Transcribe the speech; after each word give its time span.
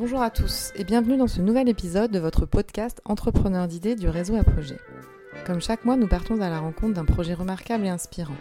Bonjour 0.00 0.22
à 0.22 0.30
tous 0.30 0.72
et 0.76 0.84
bienvenue 0.84 1.18
dans 1.18 1.26
ce 1.26 1.42
nouvel 1.42 1.68
épisode 1.68 2.10
de 2.10 2.18
votre 2.18 2.46
podcast 2.46 3.02
Entrepreneur 3.04 3.68
d'idées 3.68 3.96
du 3.96 4.08
réseau 4.08 4.34
à 4.34 4.42
projet. 4.42 4.78
Comme 5.44 5.60
chaque 5.60 5.84
mois, 5.84 5.96
nous 5.96 6.06
partons 6.06 6.40
à 6.40 6.48
la 6.48 6.58
rencontre 6.58 6.94
d'un 6.94 7.04
projet 7.04 7.34
remarquable 7.34 7.84
et 7.84 7.90
inspirant. 7.90 8.38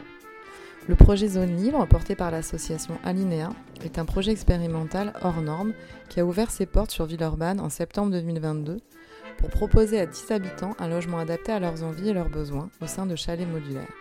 Le 0.88 0.96
projet 0.96 1.28
Zone 1.28 1.58
Libre, 1.58 1.86
porté 1.86 2.16
par 2.16 2.32
l'association 2.32 2.98
Alinea, 3.04 3.50
est 3.84 4.00
un 4.00 4.06
projet 4.06 4.32
expérimental 4.32 5.12
hors 5.22 5.42
norme 5.42 5.74
qui 6.08 6.22
a 6.22 6.26
ouvert 6.26 6.50
ses 6.50 6.66
portes 6.66 6.92
sur 6.92 7.04
Villeurbanne 7.04 7.60
en 7.60 7.70
septembre 7.70 8.14
2022 8.14 8.78
pour 9.38 9.50
proposer 9.50 10.00
à 10.00 10.06
10 10.06 10.32
habitants 10.32 10.78
un 10.80 10.88
logement 10.88 11.20
adapté 11.20 11.52
à 11.52 11.60
leurs 11.60 11.84
envies 11.84 12.08
et 12.08 12.14
leurs 12.14 12.30
besoins 12.30 12.70
au 12.82 12.88
sein 12.88 13.06
de 13.06 13.18
chalets 13.18 13.50
modulaires. 13.50 13.99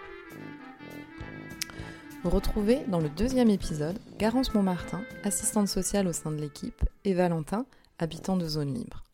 Vous 2.25 2.31
retrouvez 2.31 2.81
dans 2.89 2.99
le 2.99 3.09
deuxième 3.09 3.49
épisode 3.49 3.97
Garance 4.19 4.53
Montmartin, 4.53 5.03
assistante 5.23 5.69
sociale 5.69 6.09
au 6.09 6.13
sein 6.13 6.33
de 6.33 6.41
l'équipe, 6.41 6.83
et 7.05 7.15
Valentin, 7.15 7.65
habitant 8.01 8.37
de 8.37 8.49
zone 8.49 8.75
libre. 8.75 9.05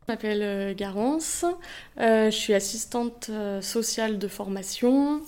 Je 0.00 0.12
m'appelle 0.12 0.42
euh, 0.42 0.74
Garance, 0.74 1.44
euh, 1.98 2.30
je 2.30 2.36
suis 2.36 2.54
assistante 2.54 3.28
euh, 3.28 3.60
sociale 3.60 4.18
de 4.18 4.26
formation. 4.26 5.20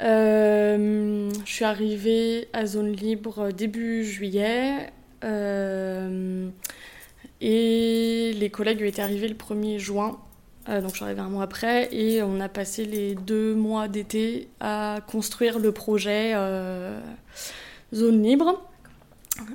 je 0.00 1.28
suis 1.44 1.64
arrivée 1.64 2.48
à 2.52 2.66
Zone 2.66 2.90
Libre 2.90 3.52
début 3.52 4.04
juillet 4.04 4.90
et 7.40 8.32
les 8.32 8.50
collègues 8.50 8.82
été 8.82 9.00
arrivés 9.00 9.28
le 9.28 9.36
1er 9.36 9.78
juin 9.78 10.18
euh, 10.68 10.80
donc 10.80 10.90
je 10.90 10.96
suis 10.96 11.04
arrivée 11.04 11.20
un 11.20 11.28
mois 11.28 11.44
après 11.44 11.92
et 11.94 12.22
on 12.22 12.40
a 12.40 12.48
passé 12.48 12.84
les 12.84 13.14
deux 13.14 13.54
mois 13.54 13.88
d'été 13.88 14.48
à 14.60 14.98
construire 15.06 15.58
le 15.58 15.72
projet 15.72 16.32
euh, 16.34 17.00
Zone 17.94 18.22
Libre. 18.22 18.62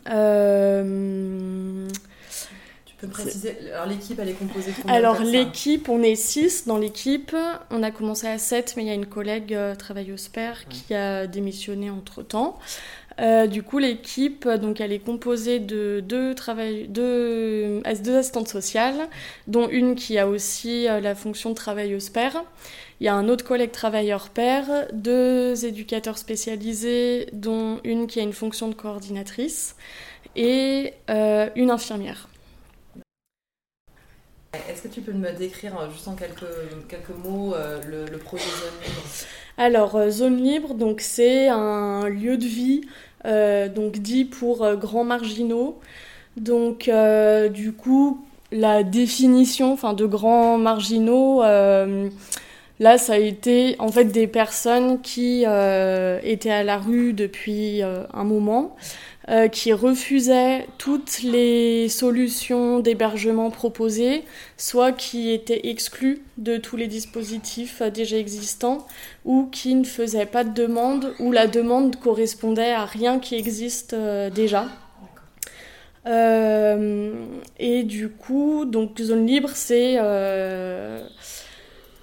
Euh, 0.09 1.87
tu 2.85 2.95
peux 2.95 3.07
me 3.07 3.11
préciser, 3.11 3.57
alors 3.73 3.85
l'équipe 3.85 4.17
elle 4.17 4.29
est 4.29 4.33
composée 4.33 4.71
de 4.71 4.75
combien 4.81 4.95
Alors 4.95 5.21
l'équipe, 5.21 5.87
on 5.89 6.01
est 6.01 6.15
six 6.15 6.65
dans 6.65 6.77
l'équipe. 6.77 7.35
On 7.69 7.83
a 7.83 7.91
commencé 7.91 8.27
à 8.27 8.39
7 8.39 8.73
mais 8.77 8.83
il 8.83 8.87
y 8.87 8.91
a 8.91 8.95
une 8.95 9.05
collègue 9.05 9.55
travailleuse 9.77 10.29
père 10.29 10.67
qui 10.67 10.95
a 10.95 11.27
démissionné 11.27 11.91
entre 11.91 12.23
temps. 12.23 12.57
Euh, 13.19 13.47
du 13.47 13.63
coup, 13.63 13.77
l'équipe, 13.77 14.47
donc, 14.47 14.81
elle 14.81 14.91
est 14.91 14.99
composée 14.99 15.59
de 15.59 16.01
deux, 16.01 16.33
travail... 16.33 16.87
deux... 16.87 17.81
deux 18.03 18.17
assistantes 18.17 18.47
sociales, 18.47 19.07
dont 19.47 19.69
une 19.69 19.95
qui 19.95 20.17
a 20.17 20.27
aussi 20.27 20.87
euh, 20.87 20.99
la 20.99 21.15
fonction 21.15 21.51
de 21.51 21.55
travailleuse 21.55 22.09
père. 22.09 22.43
Il 22.99 23.05
y 23.05 23.09
a 23.09 23.13
un 23.13 23.27
autre 23.27 23.45
collègue 23.45 23.71
travailleur 23.71 24.29
père, 24.29 24.87
deux 24.93 25.65
éducateurs 25.65 26.17
spécialisés, 26.17 27.27
dont 27.33 27.79
une 27.83 28.07
qui 28.07 28.19
a 28.19 28.23
une 28.23 28.33
fonction 28.33 28.69
de 28.69 28.75
coordinatrice, 28.75 29.75
et 30.35 30.93
euh, 31.09 31.49
une 31.55 31.69
infirmière. 31.69 32.29
Est-ce 34.69 34.83
que 34.83 34.87
tu 34.87 35.01
peux 35.01 35.13
me 35.13 35.31
décrire 35.31 35.89
juste 35.91 36.07
en 36.07 36.15
quelques, 36.15 36.45
quelques 36.87 37.09
mots 37.09 37.55
le, 37.87 38.17
projet 38.17 38.43
Zone 38.43 38.79
Libre 38.83 39.01
Alors, 39.57 40.09
Zone 40.09 40.37
Libre, 40.37 40.73
donc 40.73 41.01
c'est 41.01 41.47
un 41.47 42.09
lieu 42.09 42.37
de 42.37 42.45
vie 42.45 42.81
euh, 43.25 43.69
donc 43.69 43.99
dit 43.99 44.25
pour 44.25 44.63
euh, 44.63 44.75
grands 44.75 45.05
marginaux. 45.05 45.79
Donc 46.37 46.87
euh, 46.87 47.49
du 47.49 47.71
coup, 47.73 48.25
la 48.51 48.83
définition 48.83 49.73
enfin, 49.73 49.93
de 49.93 50.05
grands 50.05 50.57
marginaux, 50.57 51.41
là, 52.79 52.97
ça 52.97 53.13
a 53.13 53.17
été 53.17 53.75
en 53.79 53.89
fait 53.89 54.05
des 54.05 54.27
personnes 54.27 55.01
qui 55.01 55.41
étaient 55.41 56.51
à 56.51 56.63
la 56.63 56.77
rue 56.77 57.13
depuis 57.13 57.81
un 57.81 58.23
moment, 58.23 58.75
euh, 59.29 59.47
qui 59.47 59.71
refusait 59.71 60.67
toutes 60.77 61.21
les 61.23 61.87
solutions 61.87 62.79
d'hébergement 62.79 63.51
proposées, 63.51 64.25
soit 64.57 64.91
qui 64.91 65.31
étaient 65.31 65.69
exclus 65.69 66.21
de 66.37 66.57
tous 66.57 66.75
les 66.75 66.87
dispositifs 66.87 67.81
euh, 67.81 67.89
déjà 67.89 68.17
existants, 68.17 68.85
ou 69.23 69.47
qui 69.49 69.75
ne 69.75 69.85
faisaient 69.85 70.25
pas 70.25 70.43
de 70.43 70.53
demande, 70.53 71.13
ou 71.19 71.31
la 71.31 71.47
demande 71.47 71.95
correspondait 71.95 72.73
à 72.73 72.83
rien 72.83 73.19
qui 73.19 73.35
existe 73.35 73.93
euh, 73.93 74.29
déjà. 74.29 74.67
et 76.05 77.83
du 77.83 78.09
coup, 78.09 78.65
donc 78.65 78.99
Zone 78.99 79.25
Libre, 79.25 79.51
c'est 79.53 79.97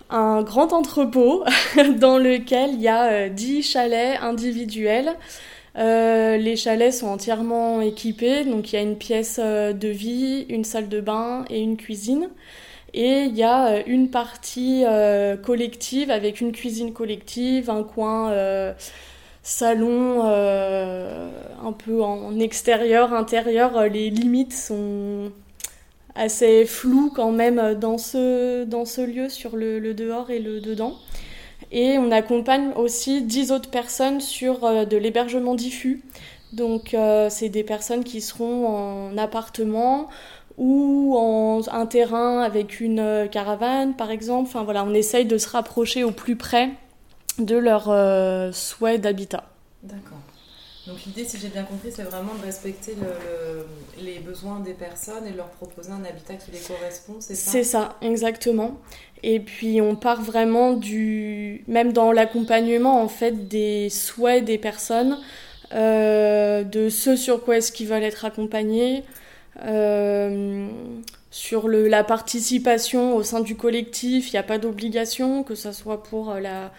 un 0.08 0.42
grand 0.42 0.72
entrepôt 0.72 1.44
dans 1.98 2.16
lequel 2.16 2.70
il 2.72 2.80
y 2.80 2.88
a 2.88 3.28
10 3.28 3.62
chalets 3.62 4.18
individuels 4.22 5.14
euh, 5.80 6.36
les 6.36 6.56
chalets 6.56 6.92
sont 6.92 7.06
entièrement 7.06 7.80
équipés, 7.80 8.44
donc 8.44 8.72
il 8.72 8.76
y 8.76 8.78
a 8.78 8.82
une 8.82 8.98
pièce 8.98 9.40
euh, 9.42 9.72
de 9.72 9.88
vie, 9.88 10.44
une 10.50 10.64
salle 10.64 10.88
de 10.88 11.00
bain 11.00 11.44
et 11.48 11.60
une 11.60 11.76
cuisine. 11.76 12.28
Et 12.92 13.22
il 13.22 13.36
y 13.36 13.42
a 13.44 13.68
euh, 13.68 13.82
une 13.86 14.10
partie 14.10 14.84
collective 15.42 16.10
avec 16.10 16.40
une 16.40 16.52
cuisine 16.52 16.92
collective, 16.92 17.70
un 17.70 17.82
coin 17.82 18.34
salon 19.42 20.22
un 20.22 21.72
peu 21.72 22.02
en 22.02 22.38
extérieur, 22.38 23.14
intérieur. 23.14 23.84
Les 23.88 24.10
limites 24.10 24.52
sont 24.52 25.32
assez 26.14 26.66
floues 26.66 27.12
quand 27.14 27.32
même 27.32 27.74
dans 27.74 27.96
ce, 27.96 28.64
dans 28.64 28.84
ce 28.84 29.00
lieu 29.00 29.28
sur 29.28 29.56
le, 29.56 29.78
le 29.78 29.94
dehors 29.94 30.30
et 30.30 30.40
le 30.40 30.60
dedans. 30.60 30.96
Et 31.72 31.98
on 31.98 32.10
accompagne 32.10 32.72
aussi 32.74 33.22
10 33.22 33.52
autres 33.52 33.70
personnes 33.70 34.20
sur 34.20 34.64
euh, 34.64 34.84
de 34.84 34.96
l'hébergement 34.96 35.54
diffus. 35.54 36.02
Donc 36.52 36.94
euh, 36.94 37.28
c'est 37.30 37.48
des 37.48 37.62
personnes 37.62 38.02
qui 38.02 38.20
seront 38.20 38.66
en 38.66 39.18
appartement 39.18 40.08
ou 40.58 41.16
en 41.16 41.60
un 41.70 41.86
terrain 41.86 42.42
avec 42.42 42.80
une 42.80 42.98
euh, 42.98 43.26
caravane 43.28 43.94
par 43.94 44.10
exemple. 44.10 44.48
Enfin 44.48 44.64
voilà, 44.64 44.84
on 44.84 44.92
essaye 44.94 45.26
de 45.26 45.38
se 45.38 45.48
rapprocher 45.48 46.02
au 46.02 46.10
plus 46.10 46.36
près 46.36 46.70
de 47.38 47.56
leur 47.56 47.84
souhait 48.52 48.98
d'habitat. 48.98 49.44
D'accord. 49.82 50.18
Donc 50.86 50.96
l'idée, 51.04 51.24
si 51.24 51.38
j'ai 51.38 51.48
bien 51.48 51.64
compris, 51.64 51.92
c'est 51.92 52.02
vraiment 52.04 52.34
de 52.34 52.44
respecter 52.44 52.96
les 54.00 54.18
besoins 54.18 54.60
des 54.60 54.72
personnes 54.72 55.26
et 55.26 55.32
de 55.32 55.36
leur 55.36 55.50
proposer 55.50 55.90
un 55.92 56.04
habitat 56.04 56.34
qui 56.34 56.50
les 56.52 56.58
correspond, 56.58 57.16
c'est 57.20 57.34
ça? 57.64 57.98
Exactement. 58.00 58.80
Et 59.22 59.40
puis 59.40 59.80
on 59.82 59.96
part 59.96 60.22
vraiment 60.22 60.72
du, 60.72 61.64
même 61.68 61.92
dans 61.92 62.12
l'accompagnement 62.12 63.02
en 63.02 63.08
fait 63.08 63.48
des 63.48 63.90
souhaits 63.90 64.44
des 64.44 64.56
personnes, 64.56 65.18
euh, 65.74 66.64
de 66.64 66.88
ce 66.88 67.14
sur 67.16 67.44
quoi 67.44 67.58
est-ce 67.58 67.72
qu'ils 67.72 67.86
veulent 67.88 68.02
être 68.02 68.24
accompagnés, 68.24 69.04
euh, 69.62 70.68
sur 71.30 71.68
la 71.68 72.02
participation 72.02 73.14
au 73.14 73.22
sein 73.22 73.40
du 73.40 73.54
collectif, 73.56 74.30
il 74.30 74.32
n'y 74.32 74.38
a 74.38 74.42
pas 74.42 74.58
d'obligation, 74.58 75.44
que 75.44 75.54
ce 75.54 75.72
soit 75.72 76.02
pour 76.02 76.34
la 76.34 76.72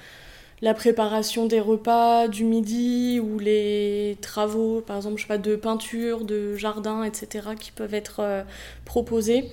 la 0.61 0.73
préparation 0.73 1.47
des 1.47 1.59
repas 1.59 2.27
du 2.27 2.43
midi 2.43 3.19
ou 3.19 3.39
les 3.39 4.17
travaux, 4.21 4.81
par 4.81 4.97
exemple, 4.97 5.17
je 5.17 5.23
sais 5.23 5.27
pas, 5.27 5.37
de 5.37 5.55
peinture, 5.55 6.23
de 6.23 6.55
jardin, 6.55 7.03
etc., 7.03 7.49
qui 7.59 7.71
peuvent 7.71 7.93
être 7.93 8.19
euh, 8.19 8.43
proposés. 8.85 9.49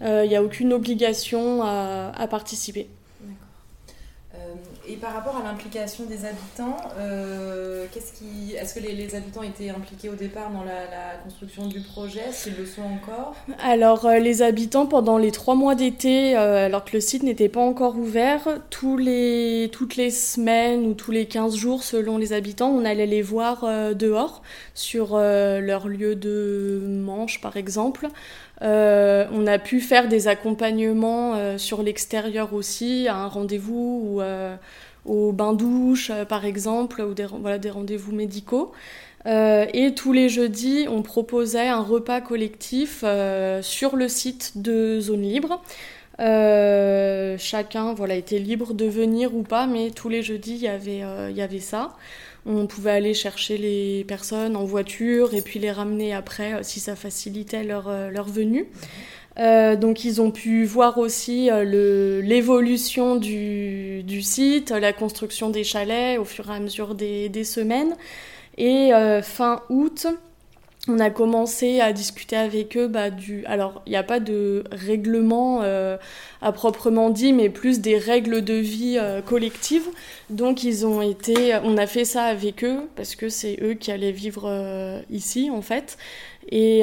Il 0.00 0.06
euh, 0.06 0.26
n'y 0.26 0.36
a 0.36 0.42
aucune 0.42 0.72
obligation 0.72 1.62
à 1.62 2.26
participer. 2.28 2.88
Euh, 4.90 4.92
et 4.92 4.96
par 4.96 5.12
rapport 5.14 5.36
à 5.36 5.42
l'implication 5.42 6.04
des 6.04 6.24
habitants, 6.24 6.76
euh, 6.98 7.86
qu'est-ce 7.92 8.12
qui, 8.12 8.54
est-ce 8.54 8.74
que 8.74 8.80
les, 8.80 9.14
habitants 9.14 9.42
étaient 9.42 9.70
impliqués 9.70 10.08
au 10.08 10.14
départ 10.14 10.50
dans 10.50 10.64
la, 10.64 10.80
construction 11.24 11.66
du 11.66 11.80
projet? 11.80 12.24
S'ils 12.32 12.56
le 12.56 12.66
sont 12.66 12.82
encore? 12.82 13.34
Alors, 13.62 14.06
euh, 14.06 14.18
les 14.18 14.42
habitants, 14.42 14.86
pendant 14.86 15.18
les 15.18 15.30
trois 15.30 15.54
mois 15.54 15.74
d'été, 15.74 16.34
alors 16.34 16.84
que 16.84 16.92
le 16.94 17.00
site 17.00 17.22
n'était 17.22 17.48
pas 17.48 17.60
encore 17.60 17.96
ouvert, 17.96 18.40
tous 18.70 18.96
les, 18.96 19.68
toutes 19.72 19.96
les 19.96 20.10
semaines 20.10 20.86
ou 20.86 20.94
tous 20.94 21.10
les 21.10 21.26
15 21.26 21.56
jours, 21.56 21.82
selon 21.82 22.18
les 22.18 22.32
habitants, 22.32 22.70
on 22.70 22.84
allait 22.84 23.06
les 23.06 23.22
voir 23.22 23.66
dehors, 23.94 24.42
sur 24.74 25.16
leur 25.16 25.88
lieu 25.88 26.14
de 26.14 26.82
manche, 26.86 27.40
par 27.40 27.56
exemple. 27.56 28.08
Euh, 28.62 29.26
on 29.32 29.46
a 29.46 29.58
pu 29.58 29.80
faire 29.80 30.08
des 30.08 30.28
accompagnements 30.28 31.34
euh, 31.34 31.58
sur 31.58 31.82
l'extérieur 31.82 32.52
aussi, 32.52 33.08
à 33.08 33.16
un 33.16 33.26
rendez-vous 33.26 34.02
ou 34.04 34.20
euh, 34.20 34.54
au 35.06 35.32
bain-douche 35.32 36.12
par 36.28 36.44
exemple, 36.44 37.00
ou 37.00 37.14
des, 37.14 37.26
des 37.58 37.70
rendez-vous 37.70 38.12
médicaux. 38.12 38.72
et 39.26 39.94
tous 39.96 40.12
les 40.12 40.28
jeudis, 40.28 40.86
on 40.90 41.02
proposait 41.02 41.68
un 41.68 41.80
repas 41.80 42.20
collectif 42.20 43.04
sur 43.62 43.96
le 43.96 44.08
site 44.08 44.52
de 44.56 45.00
Zone 45.00 45.22
Libre. 45.22 45.62
Chacun 46.20 47.94
voilà, 47.94 48.14
était 48.14 48.38
libre 48.38 48.74
de 48.74 48.86
venir 48.86 49.34
ou 49.34 49.42
pas, 49.42 49.66
mais 49.66 49.90
tous 49.90 50.08
les 50.08 50.22
jeudis, 50.22 50.54
il 50.54 50.62
y 50.62 50.68
avait, 50.68 51.02
il 51.30 51.36
y 51.36 51.42
avait 51.42 51.60
ça. 51.60 51.96
On 52.46 52.66
pouvait 52.66 52.92
aller 52.92 53.14
chercher 53.14 53.58
les 53.58 54.04
personnes 54.04 54.56
en 54.56 54.64
voiture 54.64 55.34
et 55.34 55.42
puis 55.42 55.58
les 55.58 55.70
ramener 55.70 56.14
après 56.14 56.54
euh, 56.54 56.62
si 56.62 56.80
ça 56.80 56.96
facilitait 56.96 57.64
leur, 57.64 57.88
euh, 57.88 58.10
leur 58.10 58.28
venue. 58.28 58.66
Euh, 59.38 59.76
donc 59.76 60.04
ils 60.04 60.20
ont 60.20 60.30
pu 60.30 60.64
voir 60.64 60.98
aussi 60.98 61.50
l'évolution 61.62 63.16
du, 63.16 64.02
du, 64.02 64.22
site, 64.22 64.70
la 64.70 64.92
construction 64.92 65.50
des 65.50 65.64
chalets 65.64 66.18
au 66.18 66.24
fur 66.24 66.50
et 66.50 66.54
à 66.54 66.60
mesure 66.60 66.94
des, 66.94 67.28
des 67.28 67.44
semaines. 67.44 67.94
Et 68.58 68.90
fin 69.22 69.62
août, 69.70 70.06
on 70.88 70.98
a 70.98 71.10
commencé 71.10 71.80
à 71.80 71.92
discuter 71.92 72.36
avec 72.36 72.76
eux 72.76 72.88
bah, 72.88 73.10
du. 73.10 73.44
Alors, 73.46 73.82
il 73.86 73.90
n'y 73.90 73.96
a 73.96 74.02
pas 74.02 74.18
de 74.18 74.64
règlement 74.72 75.60
euh, 75.62 75.98
à 76.40 76.52
proprement 76.52 77.10
dit, 77.10 77.34
mais 77.34 77.50
plus 77.50 77.80
des 77.80 77.98
règles 77.98 78.42
de 78.42 78.54
vie 78.54 78.96
euh, 78.98 79.20
collectives. 79.20 79.88
Donc, 80.30 80.62
ils 80.62 80.86
ont 80.86 81.02
été. 81.02 81.58
On 81.64 81.76
a 81.76 81.86
fait 81.86 82.06
ça 82.06 82.24
avec 82.24 82.64
eux 82.64 82.88
parce 82.96 83.14
que 83.14 83.28
c'est 83.28 83.58
eux 83.62 83.74
qui 83.74 83.92
allaient 83.92 84.10
vivre 84.10 84.44
euh, 84.46 85.00
ici, 85.10 85.50
en 85.50 85.62
fait. 85.62 85.98
Et. 86.50 86.82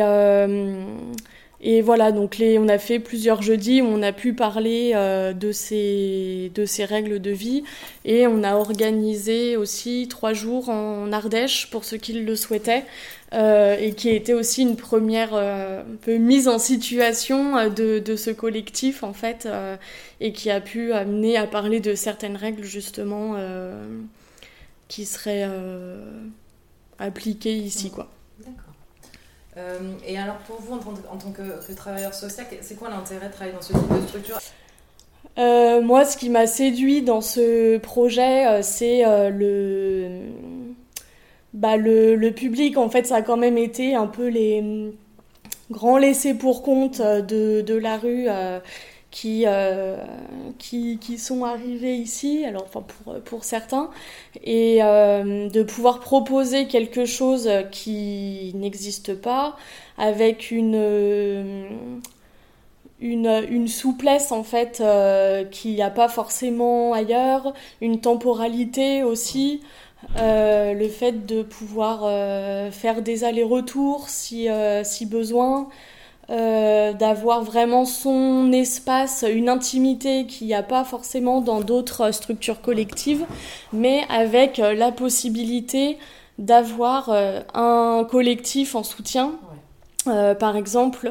Et 1.59 1.81
voilà, 1.81 2.11
donc 2.11 2.38
les, 2.38 2.59
on 2.59 2.67
a 2.67 2.77
fait 2.77 2.99
plusieurs 2.99 3.41
jeudis 3.41 3.81
où 3.81 3.85
on 3.85 4.03
a 4.03 4.11
pu 4.11 4.33
parler 4.33 4.91
de, 4.94 5.51
ces, 5.51 6.51
de 6.53 6.65
ces 6.65 6.85
règles 6.85 7.19
de 7.19 7.31
vie 7.31 7.63
et 8.05 8.27
on 8.27 8.44
a 8.44 8.53
organisé 8.53 9.57
aussi 9.57 10.05
trois 10.07 10.33
jours 10.33 10.69
en 10.69 11.11
Ardèche 11.11 11.71
pour 11.71 11.83
ceux 11.83 11.97
qui 11.97 12.13
le 12.13 12.35
souhaitaient 12.35 12.83
euh, 13.33 13.75
et 13.77 13.91
qui 13.94 14.07
a 14.07 14.13
été 14.13 14.33
aussi 14.33 14.62
une 14.62 14.77
première 14.77 15.31
euh, 15.33 15.83
peu 16.01 16.15
mise 16.15 16.47
en 16.47 16.59
situation 16.59 17.57
euh, 17.57 17.68
de, 17.68 18.00
de, 18.00 18.15
ce 18.15 18.29
collectif 18.29 19.03
en 19.03 19.12
fait 19.12 19.50
et 20.21 20.31
qui 20.31 20.50
a 20.50 20.62
pu 20.62 20.94
amener 20.94 21.35
à 21.35 21.45
parler 21.45 21.81
de 21.81 21.94
certaines 21.94 22.38
règles 22.38 22.63
justement 22.63 23.35
qui 24.88 25.06
seraient 25.06 25.50
appliquées 27.00 27.56
ici 27.56 27.91
quoi. 27.91 28.09
D'accord. 28.39 29.73
et 30.07 30.18
alors 30.18 30.38
pour 30.38 30.62
vous 30.62 30.75
en 30.75 31.18
tant 31.18 31.31
que, 31.31 31.68
que 31.68 31.73
travailleur 31.73 32.13
social, 32.13 32.45
c'est 32.62 32.75
quoi 32.75 32.89
l'intérêt 32.89 33.27
de 33.27 33.33
travailler 33.33 33.56
dans 33.56 33.62
ce 33.62 33.73
type 33.73 33.94
de 33.94 34.07
structure? 34.07 34.39
Moi, 35.35 36.06
ce 36.06 36.15
qui 36.15 36.30
m'a 36.30 36.47
séduit 36.47 37.01
dans 37.01 37.21
ce 37.21 37.77
projet, 37.77 38.63
c'est 38.63 39.03
le, 39.31 40.21
bah, 41.57 41.75
le, 41.75 42.30
public, 42.30 42.77
en 42.77 42.88
fait, 42.88 43.07
ça 43.07 43.15
a 43.18 43.21
quand 43.24 43.38
même 43.38 43.57
été 43.57 43.95
un 43.95 44.06
peu 44.06 44.27
les 44.27 44.62
mm, 44.62 44.92
grands 45.71 45.98
laissés 45.98 46.36
pour 46.36 46.62
compte 46.62 47.00
euh, 47.00 47.21
de, 47.21 47.74
la 47.74 47.98
rue 47.98 48.25
euh, 48.30 48.59
euh, 49.25 49.98
qui, 50.59 51.00
qui, 51.00 51.18
sont 51.18 51.44
arrivés 51.45 51.95
ici, 51.95 52.45
alors 52.45 52.63
enfin 52.63 52.83
pour, 52.83 53.15
pour 53.21 53.44
certains, 53.44 53.89
et 54.44 54.77
de 54.81 55.63
pouvoir 55.63 56.00
proposer 56.00 56.68
quelque 56.68 57.06
chose 57.06 57.50
qui 57.71 58.51
n'existe 58.54 59.15
pas, 59.15 59.56
avec 59.98 60.51
une, 60.51 61.65
une, 63.00 63.68
souplesse 63.68 64.31
en 64.31 64.44
fait 64.44 64.83
qu'il 65.50 65.74
n'y 65.74 65.81
a 65.81 65.89
pas 65.89 66.09
forcément 66.09 66.94
ailleurs, 66.94 67.56
une 67.81 68.00
temporalité 68.00 69.01
aussi. 69.01 69.62
Euh, 70.19 70.73
le 70.73 70.88
fait 70.89 71.25
de 71.25 71.41
pouvoir 71.41 72.01
euh, 72.03 72.71
faire 72.71 73.01
des 73.01 73.23
allers-retours 73.23 74.09
si, 74.09 74.49
euh, 74.49 74.83
si 74.83 75.05
besoin, 75.05 75.69
d'avoir 76.29 77.41
vraiment 77.41 77.85
son 77.85 78.51
espace, 78.51 79.23
une 79.25 79.47
intimité 79.47 80.25
qu'il 80.25 80.47
n'y 80.47 80.53
a 80.53 80.61
pas 80.61 80.83
forcément 80.83 81.39
dans 81.39 81.61
d'autres 81.61 82.11
structures 82.11 82.59
collectives, 82.59 83.25
mais 83.71 84.01
avec 84.09 84.57
la 84.57 84.91
possibilité 84.91 85.97
d'avoir 86.38 87.09
un 87.53 88.05
collectif 88.11 88.75
en 88.75 88.83
soutien. 88.83 89.35
par 90.03 90.57
exemple, 90.57 91.09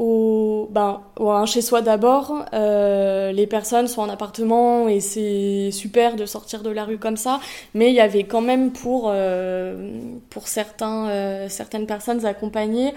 au, 0.00 0.66
ben, 0.70 1.02
un 1.20 1.44
chez 1.44 1.60
soi 1.60 1.82
d'abord. 1.82 2.46
Euh, 2.54 3.32
les 3.32 3.46
personnes 3.46 3.86
sont 3.86 4.00
en 4.00 4.08
appartement 4.08 4.88
et 4.88 5.00
c'est 5.00 5.70
super 5.72 6.16
de 6.16 6.24
sortir 6.24 6.62
de 6.62 6.70
la 6.70 6.86
rue 6.86 6.96
comme 6.96 7.18
ça. 7.18 7.38
Mais 7.74 7.90
il 7.90 7.94
y 7.94 8.00
avait 8.00 8.24
quand 8.24 8.40
même 8.40 8.72
pour, 8.72 9.10
euh, 9.12 10.00
pour 10.30 10.48
certains, 10.48 11.08
euh, 11.10 11.48
certaines 11.50 11.86
personnes 11.86 12.24
accompagnées 12.24 12.94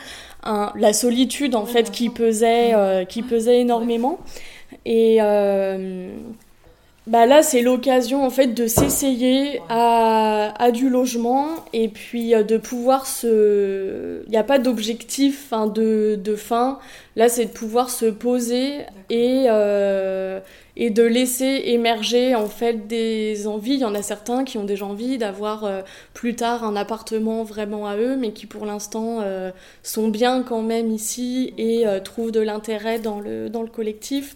la 0.76 0.92
solitude 0.92 1.56
en 1.56 1.66
fait 1.66 1.90
qui 1.92 2.10
pesait, 2.10 3.06
qui 3.08 3.22
pesait 3.22 3.62
énormément. 3.62 4.20
Et 4.86 5.20
bah 7.06 7.26
là, 7.26 7.44
c'est 7.44 7.62
l'occasion 7.62 8.24
en 8.26 8.30
fait 8.30 8.48
de 8.48 8.66
s'essayer 8.66 9.62
à, 9.68 10.54
à, 10.58 10.72
du 10.72 10.90
logement 10.90 11.50
et 11.74 11.90
puis 11.90 12.34
euh, 12.34 12.44
de 12.44 12.58
pouvoir 12.58 13.08
se. 13.08 14.24
Il 14.26 14.30
n'y 14.30 14.38
a 14.38 14.44
pas 14.44 14.58
d'objectif 14.58 15.52
hein, 15.52 15.68
de, 15.68 16.16
de, 16.16 16.36
fin. 16.38 16.80
Là, 17.18 17.28
c'est 17.28 17.46
de 17.46 17.52
pouvoir 17.52 17.90
se 17.90 18.06
poser 18.06 18.86
et, 19.10 19.48
euh, 19.50 20.40
et 20.76 20.90
de 20.90 21.04
laisser 21.04 21.64
émerger 21.66 22.36
en 22.36 22.48
fait 22.48 22.88
des 22.88 23.48
envies. 23.48 23.74
Il 23.74 23.80
y 23.82 23.86
en 23.86 23.96
a 23.96 24.02
certains 24.02 24.44
qui 24.44 24.58
ont 24.58 24.64
déjà 24.64 24.86
envie 24.86 25.18
d'avoir 25.18 25.66
euh, 25.66 25.82
plus 26.14 26.36
tard 26.36 26.64
un 26.64 26.76
appartement 26.76 27.44
vraiment 27.44 27.86
à 27.88 27.98
eux, 27.98 28.16
mais 28.16 28.32
qui 28.32 28.46
pour 28.46 28.66
l'instant 28.66 29.20
euh, 29.22 29.52
sont 29.84 30.08
bien 30.08 30.42
quand 30.42 30.62
même 30.62 30.92
ici 30.92 31.54
et 31.58 31.86
euh, 31.86 32.00
trouvent 32.00 32.32
de 32.32 32.40
l'intérêt 32.40 33.00
dans 33.00 33.20
le, 33.20 33.50
dans 33.50 33.62
le 33.62 33.70
collectif. 33.70 34.36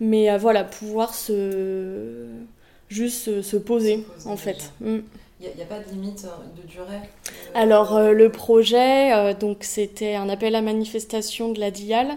Mais 0.00 0.30
euh, 0.30 0.38
voilà, 0.38 0.64
pouvoir 0.64 1.14
se 1.14 2.26
juste 2.88 3.42
se, 3.42 3.56
poser, 3.56 4.04
en 4.26 4.36
fait. 4.36 4.72
Mm. 4.80 4.98
Il 5.40 5.50
n'y 5.54 5.62
a, 5.62 5.66
pas 5.66 5.80
de 5.80 5.90
limite 5.90 6.24
euh, 6.24 6.62
de 6.62 6.66
durée 6.66 6.94
euh, 6.94 7.30
Alors 7.54 8.00
le 8.00 8.30
projet, 8.30 9.34
donc 9.34 9.58
c'était 9.60 10.14
un 10.14 10.28
appel 10.28 10.54
à 10.54 10.62
manifestation 10.62 11.52
de 11.52 11.60
la 11.60 11.70
DIAL. 11.70 12.16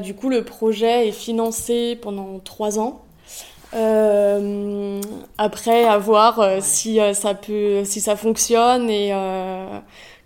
du 0.00 0.14
coup, 0.14 0.28
le 0.28 0.42
projet 0.44 1.08
est 1.08 1.12
financé 1.12 1.96
pendant 2.00 2.38
trois 2.40 2.78
ans. 2.78 3.02
après, 5.38 5.84
à 5.84 5.98
voir 5.98 6.60
si 6.60 6.98
ça 7.14 7.34
peut, 7.34 7.84
si 7.84 8.00
ça 8.00 8.16
fonctionne 8.16 8.90
et 8.90 9.12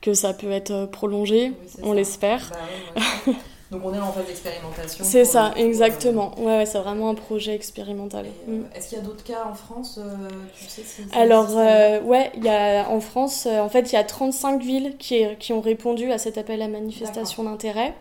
que 0.01 0.15
ça 0.15 0.33
peut 0.33 0.51
être 0.51 0.87
prolongé, 0.87 1.53
on 1.83 1.93
l'espère. 1.93 2.53
Bah 2.95 3.33
Donc 3.73 3.81
on 3.87 3.95
est 3.95 3.99
en 3.99 4.13
phase 4.13 4.27
d'expérimentation. 4.27 5.03
C'est 5.03 5.25
ça, 5.25 5.55
exactement. 5.57 6.39
Ouais, 6.39 6.67
c'est 6.67 6.79
vraiment 6.79 7.09
un 7.09 7.15
projet 7.15 7.55
expérimental. 7.55 8.27
Euh, 8.27 8.59
mm. 8.59 8.65
Est-ce 8.77 8.89
qu'il 8.91 8.99
y 8.99 9.01
a 9.01 9.05
d'autres 9.05 9.25
cas 9.25 9.47
en 9.51 9.55
France 9.55 9.99
euh, 9.99 10.29
tu 10.55 10.67
sais, 10.67 10.85
Alors, 11.15 11.57
euh, 11.57 12.03
ouais, 12.03 12.31
il 12.37 12.45
y 12.45 12.51
a, 12.51 12.87
en 12.91 13.01
France, 13.01 13.47
en 13.47 13.71
fait, 13.71 13.91
il 13.91 13.95
y 13.95 13.99
a 13.99 14.05
35 14.05 14.63
villes 14.63 14.97
qui, 14.99 15.25
qui 15.39 15.55
ont 15.55 15.63
répondu 15.63 16.13
à 16.13 16.19
cet 16.19 16.37
appel 16.37 16.61
à 16.61 16.69
manifestation 16.69 17.45
d'intérêt. 17.45 17.95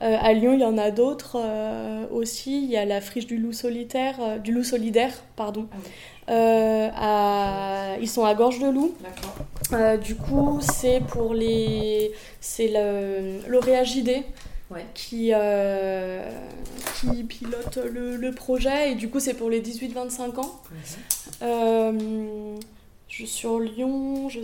à 0.00 0.32
Lyon, 0.32 0.54
il 0.54 0.60
y 0.60 0.64
en 0.64 0.76
a 0.76 0.90
d'autres 0.90 1.38
aussi. 2.10 2.64
Il 2.64 2.70
y 2.70 2.76
a 2.76 2.84
la 2.84 3.00
friche 3.00 3.26
du 3.26 3.38
loup 3.38 3.52
solitaire, 3.52 4.40
du 4.42 4.50
loup 4.50 4.64
solidaire, 4.64 5.12
pardon. 5.36 5.68
Ah 6.26 6.90
à... 6.96 7.96
Ils 8.00 8.08
sont 8.08 8.24
à 8.24 8.34
Gorge 8.34 8.58
de 8.58 8.68
Loup. 8.68 8.92
du 10.02 10.16
coup, 10.16 10.58
c'est 10.60 11.00
pour 11.00 11.32
les, 11.32 12.10
c'est 12.40 12.68
le 12.68 13.48
lauréat 13.48 13.84
JD 13.84 14.24
qui, 14.94 15.30
euh, 15.34 16.30
qui 17.00 17.24
pilote 17.24 17.76
le, 17.76 18.16
le, 18.16 18.32
projet. 18.32 18.92
Et 18.92 18.94
du 18.94 19.10
coup, 19.10 19.20
c'est 19.20 19.34
pour 19.34 19.50
les 19.50 19.60
18-25 19.60 20.40
ans. 20.40 20.62
Euh, 21.42 22.56
je, 23.08 23.26
sur 23.26 23.60
Lyon, 23.60 24.28
je 24.28 24.40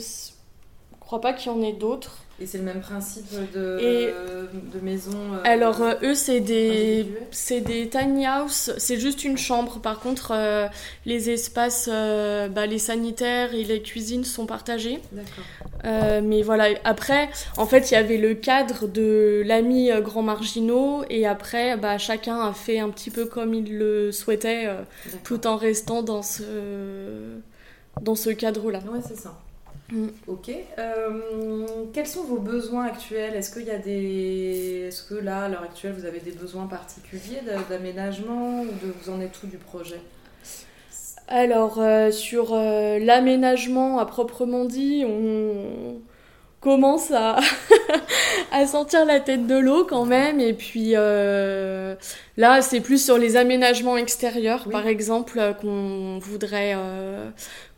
crois 1.01 1.21
pas 1.21 1.33
qu'il 1.33 1.53
y 1.53 1.55
en 1.55 1.63
ait 1.63 1.73
d'autres. 1.73 2.25
Et 2.41 2.47
c'est 2.47 2.59
le 2.59 2.65
même 2.65 2.81
principe 2.81 3.27
de, 3.53 4.47
de 4.53 4.81
maison 4.81 5.11
euh, 5.35 5.41
Alors, 5.43 5.83
euh, 5.83 5.95
eux, 6.05 6.15
c'est 6.15 6.39
des, 6.39 7.07
c'est 7.33 7.61
des 7.61 7.89
tiny 7.89 8.27
house. 8.27 8.71
C'est 8.79 8.99
juste 8.99 9.25
une 9.25 9.37
chambre. 9.37 9.81
Par 9.81 9.99
contre, 9.99 10.31
euh, 10.33 10.69
les 11.05 11.31
espaces, 11.31 11.89
bah, 11.89 12.67
les 12.67 12.79
sanitaires 12.79 13.55
et 13.55 13.65
les 13.65 13.83
cuisines 13.83 14.25
sont 14.25 14.47
partagés. 14.47 15.01
D'accord. 15.11 16.23
mais 16.23 16.43
voilà, 16.43 16.69
après, 16.85 17.29
en 17.57 17.67
fait, 17.67 17.91
il 17.91 17.95
y 17.95 17.97
avait 17.97 18.19
le 18.19 18.35
cadre 18.35 18.87
de 18.87 19.43
l'ami 19.45 19.91
Grand 20.01 20.23
Marginaux. 20.23 21.03
Et 21.11 21.27
après, 21.27 21.77
bah, 21.77 21.99
chacun 21.99 22.41
a 22.41 22.53
fait 22.53 22.79
un 22.79 22.91
petit 22.91 23.11
peu 23.11 23.25
comme 23.27 23.53
il 23.53 23.77
le 23.77 24.13
souhaitait, 24.13 24.69
tout 25.25 25.45
en 25.49 25.57
restant 25.57 26.05
dans 26.05 26.23
ce, 26.23 26.45
dans 28.01 28.15
ce 28.15 28.31
cadre-là. 28.31 28.79
Ouais, 28.93 29.01
c'est 29.05 29.19
ça. 29.19 29.41
Mm. 29.91 30.09
Ok. 30.27 30.51
Euh, 30.79 31.67
quels 31.95 32.07
sont 32.07 32.25
vos 32.25 32.39
besoins 32.39 32.87
actuels? 32.87 33.35
Est-ce 33.35 33.51
qu'il 33.51 33.67
y 33.67 33.71
a 33.71 33.79
des. 33.79 34.87
Est-ce 34.89 35.03
que 35.03 35.15
là, 35.15 35.45
à 35.45 35.49
l'heure 35.49 35.63
actuelle, 35.63 35.95
vous 35.99 36.05
avez 36.05 36.21
des 36.21 36.33
besoins 36.33 36.67
particuliers 36.67 37.41
d'aménagement 37.71 38.63
ou 38.63 38.67
de 38.67 38.93
vous 38.93 39.11
en 39.11 39.21
êtes 39.21 39.33
tout 39.41 39.47
du 39.47 39.57
projet? 39.57 40.01
Alors, 41.27 41.79
euh, 41.79 42.11
sur 42.11 42.53
euh, 42.53 42.99
l'aménagement 42.99 43.99
à 43.99 44.07
proprement 44.07 44.65
dit, 44.65 45.05
on 45.07 46.01
commence 46.61 47.11
à, 47.11 47.39
à 48.53 48.67
sortir 48.67 49.05
la 49.07 49.21
tête 49.21 49.47
de 49.47 49.57
l'eau 49.57 49.85
quand 49.85 50.05
même. 50.05 50.39
Et 50.39 50.53
puis 50.53 50.93
là, 50.93 52.61
c'est 52.61 52.81
plus 52.81 53.03
sur 53.03 53.17
les 53.17 53.37
aménagements 53.37 53.97
extérieurs, 53.97 54.69
par 54.71 54.87
exemple, 54.87 55.41
qu'on 55.61 56.19
voudrait, 56.19 56.75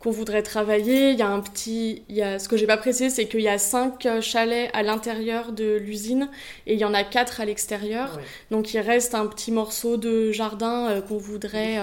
qu'on 0.01 0.11
voudrait 0.11 0.43
travailler. 0.43 1.11
Il 1.11 1.19
y 1.19 1.21
a 1.21 1.29
un 1.29 1.39
petit, 1.39 2.03
il 2.09 2.15
y 2.15 2.21
a, 2.21 2.39
ce 2.39 2.49
que 2.49 2.57
j'ai 2.57 2.67
pas 2.67 2.77
précisé, 2.77 3.09
c'est 3.09 3.27
qu'il 3.27 3.41
y 3.41 3.47
a 3.47 3.57
cinq 3.57 4.07
chalets 4.21 4.69
à 4.73 4.83
l'intérieur 4.83 5.51
de 5.51 5.77
l'usine 5.77 6.29
et 6.67 6.73
il 6.73 6.79
y 6.79 6.85
en 6.85 6.93
a 6.93 7.03
quatre 7.03 7.41
à 7.41 7.45
l'extérieur. 7.45 8.19
Donc 8.49 8.73
il 8.73 8.79
reste 8.79 9.15
un 9.15 9.27
petit 9.27 9.51
morceau 9.51 9.97
de 9.97 10.31
jardin 10.31 10.89
euh, 10.89 11.01
qu'on 11.01 11.17
voudrait 11.17 11.77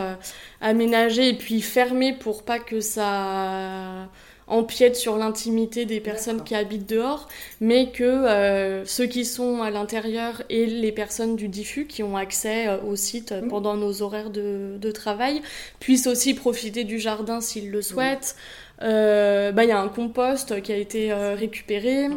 aménager 0.60 1.28
et 1.28 1.34
puis 1.34 1.60
fermer 1.60 2.12
pour 2.12 2.42
pas 2.42 2.58
que 2.58 2.80
ça 2.80 4.08
empiète 4.48 4.96
sur 4.96 5.16
l'intimité 5.16 5.84
des 5.84 6.00
personnes 6.00 6.42
qui 6.42 6.54
habitent 6.54 6.88
dehors, 6.88 7.28
mais 7.60 7.90
que 7.90 8.82
ceux 8.84 9.06
qui 9.06 9.24
sont 9.24 9.62
à 9.62 9.70
l'intérieur 9.70 10.42
et 10.48 10.66
les 10.66 10.92
personnes 10.92 11.36
du 11.36 11.48
diffus 11.48 11.86
qui 11.86 12.02
ont 12.02 12.16
accès 12.16 12.68
au 12.86 12.96
site 12.96 13.34
pendant 13.48 13.76
nos 13.76 14.02
horaires 14.02 14.30
de, 14.30 14.90
travail 14.92 15.42
puissent 15.80 16.06
aussi 16.06 16.34
profiter 16.34 16.84
du 16.84 16.98
jardin 16.98 17.40
s'ils 17.40 17.70
le 17.70 17.82
souhaitent. 17.82 18.36
Bah, 18.80 19.64
il 19.64 19.68
y 19.68 19.72
a 19.72 19.80
un 19.80 19.88
compost 19.88 20.62
qui 20.62 20.72
a 20.72 20.76
été 20.76 21.12
récupéré. 21.12 22.08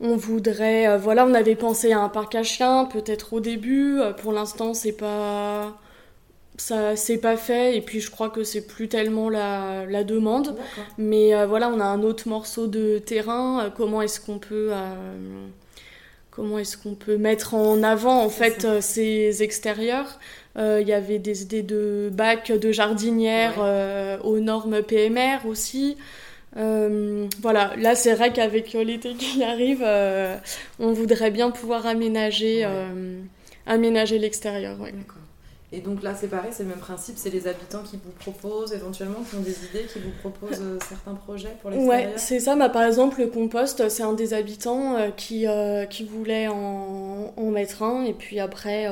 On 0.00 0.16
voudrait, 0.16 0.88
euh, 0.88 0.98
voilà, 0.98 1.24
on 1.24 1.32
avait 1.32 1.56
pensé 1.56 1.92
à 1.92 2.00
un 2.00 2.10
parc 2.10 2.34
à 2.34 2.42
chiens, 2.42 2.84
peut-être 2.84 3.32
au 3.32 3.40
début. 3.40 3.98
Euh, 3.98 4.12
pour 4.12 4.32
l'instant, 4.32 4.74
c'est 4.74 4.92
pas, 4.92 5.78
ça, 6.58 6.96
c'est 6.96 7.18
pas 7.18 7.36
fait. 7.36 7.76
Et 7.76 7.80
puis, 7.80 8.00
je 8.00 8.10
crois 8.10 8.30
que 8.30 8.44
c'est 8.44 8.66
plus 8.66 8.88
tellement 8.88 9.28
la, 9.28 9.86
la 9.86 10.04
demande. 10.04 10.56
Mais 10.98 11.34
euh, 11.34 11.46
voilà, 11.46 11.68
on 11.68 11.80
a 11.80 11.84
un 11.84 12.02
autre 12.02 12.28
morceau 12.28 12.66
de 12.66 12.98
terrain. 12.98 13.72
comment 13.76 14.02
est-ce 14.02 14.20
qu'on 14.20 14.38
peut, 14.38 14.72
comment 16.30 16.58
est-ce 16.58 16.76
qu'on 16.76 16.94
peut 16.94 17.16
mettre 17.16 17.54
en 17.54 17.82
avant 17.82 18.22
en 18.22 18.30
fait 18.30 18.80
ces 18.80 19.42
extérieurs? 19.42 20.18
Il 20.58 20.88
y 20.88 20.92
avait 20.92 21.18
des 21.18 21.42
idées 21.42 21.62
de 21.62 22.10
bacs 22.12 22.50
de 22.50 22.72
jardinières 22.72 23.58
aux 24.24 24.38
normes 24.40 24.82
PMR 24.82 25.46
aussi. 25.46 25.96
Euh, 26.56 27.28
voilà, 27.42 27.74
là 27.76 27.94
c'est 27.94 28.14
vrai 28.14 28.32
qu'avec 28.32 28.72
l'été 28.72 29.14
qui 29.14 29.44
arrive, 29.44 29.82
euh, 29.84 30.36
on 30.78 30.92
voudrait 30.92 31.30
bien 31.30 31.50
pouvoir 31.50 31.86
aménager, 31.86 32.64
euh, 32.64 33.20
aménager 33.66 34.18
l'extérieur. 34.18 34.78
Et 35.76 35.80
donc 35.80 36.02
là 36.02 36.14
c'est 36.14 36.28
pareil, 36.28 36.50
c'est 36.52 36.62
le 36.62 36.70
même 36.70 36.78
principe, 36.78 37.16
c'est 37.18 37.30
les 37.30 37.46
habitants 37.46 37.82
qui 37.82 37.98
vous 38.02 38.10
proposent 38.18 38.72
éventuellement, 38.72 39.22
qui 39.28 39.36
ont 39.36 39.40
des 39.40 39.64
idées, 39.66 39.86
qui 39.92 39.98
vous 39.98 40.10
proposent 40.20 40.62
certains 40.88 41.14
projets 41.14 41.54
pour 41.60 41.70
l'extérieur 41.70 42.10
Ouais, 42.10 42.16
c'est 42.16 42.40
ça. 42.40 42.56
Bah, 42.56 42.70
par 42.70 42.82
exemple, 42.82 43.20
le 43.20 43.26
compost, 43.26 43.88
c'est 43.90 44.02
un 44.02 44.14
des 44.14 44.32
habitants 44.32 44.96
qui, 45.16 45.46
qui 45.90 46.04
voulait 46.04 46.48
en, 46.48 47.34
en, 47.36 47.50
mettre 47.50 47.82
un, 47.82 48.04
et 48.04 48.14
puis 48.14 48.40
après 48.40 48.88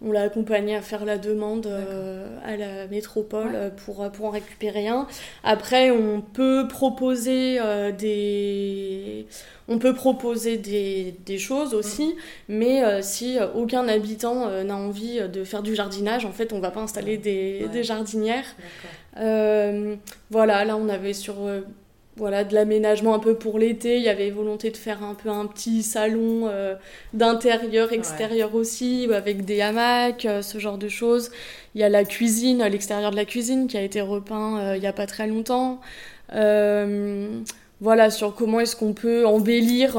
on 0.00 0.12
l'a 0.12 0.22
accompagné 0.22 0.76
à 0.76 0.82
faire 0.82 1.04
la 1.04 1.18
demande 1.18 1.66
euh, 1.66 2.38
à 2.44 2.56
la 2.56 2.86
métropole 2.86 3.50
euh, 3.54 3.70
pour, 3.70 4.08
pour 4.12 4.26
en 4.26 4.30
récupérer 4.30 4.86
un. 4.86 5.08
Après, 5.42 5.90
on 5.90 6.20
peut 6.20 6.68
proposer 6.68 7.58
euh, 7.60 7.90
des 7.90 9.26
on 9.66 9.78
peut 9.78 9.92
proposer 9.94 10.56
des, 10.56 11.14
des 11.26 11.36
choses 11.36 11.74
aussi, 11.74 12.14
mm. 12.48 12.54
mais 12.54 13.02
si 13.02 13.36
aucun 13.54 13.86
habitant 13.86 14.48
n'a 14.64 14.76
envie 14.76 15.20
de 15.28 15.44
faire 15.44 15.62
du 15.62 15.74
jardinage, 15.74 16.24
en 16.24 16.32
fait, 16.32 16.54
on 16.54 16.58
va 16.58 16.70
pas 16.70 16.80
installer 16.80 17.18
des, 17.18 17.68
des 17.70 17.82
jardinières. 17.82 18.46
voilà, 19.14 20.64
là, 20.64 20.74
on 20.76 20.88
avait 20.88 21.12
sur 21.12 21.34
voilà, 22.18 22.42
de 22.42 22.52
l'aménagement 22.52 23.14
un 23.14 23.20
peu 23.20 23.34
pour 23.34 23.58
l'été. 23.58 23.96
Il 23.96 24.02
y 24.02 24.08
avait 24.08 24.30
volonté 24.30 24.70
de 24.70 24.76
faire 24.76 25.04
un 25.04 25.14
peu 25.14 25.30
un 25.30 25.46
petit 25.46 25.82
salon 25.84 26.48
euh, 26.48 26.74
d'intérieur, 27.14 27.92
extérieur 27.92 28.54
aussi, 28.54 29.08
avec 29.12 29.44
des 29.44 29.60
hamacs, 29.60 30.24
euh, 30.24 30.42
ce 30.42 30.58
genre 30.58 30.78
de 30.78 30.88
choses. 30.88 31.30
Il 31.74 31.80
y 31.80 31.84
a 31.84 31.88
la 31.88 32.04
cuisine, 32.04 32.62
l'extérieur 32.64 33.12
de 33.12 33.16
la 33.16 33.24
cuisine 33.24 33.68
qui 33.68 33.78
a 33.78 33.82
été 33.82 34.00
repeint 34.00 34.58
euh, 34.58 34.76
il 34.76 34.80
n'y 34.80 34.86
a 34.88 34.92
pas 34.92 35.06
très 35.06 35.28
longtemps. 35.28 35.80
voilà, 37.80 38.10
sur 38.10 38.34
comment 38.34 38.58
est-ce 38.58 38.74
qu'on 38.74 38.92
peut 38.92 39.24
embellir 39.24 39.96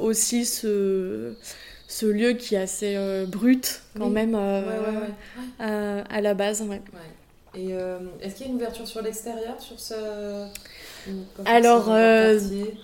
aussi 0.00 0.44
ce, 0.44 1.34
ce 1.88 2.06
lieu 2.06 2.34
qui 2.34 2.54
est 2.54 2.58
assez 2.58 2.96
brut 3.26 3.82
quand 3.98 4.10
même 4.10 4.36
à, 5.58 6.20
la 6.20 6.34
base. 6.34 6.64
Et 7.56 7.70
est-ce 8.22 8.34
qu'il 8.36 8.46
y 8.46 8.48
a 8.48 8.52
une 8.52 8.56
ouverture 8.56 8.86
sur 8.86 9.02
l'extérieur, 9.02 9.60
sur 9.60 9.80
ce... 9.80 10.46
Alors, 11.44 11.86
euh, 11.90 12.38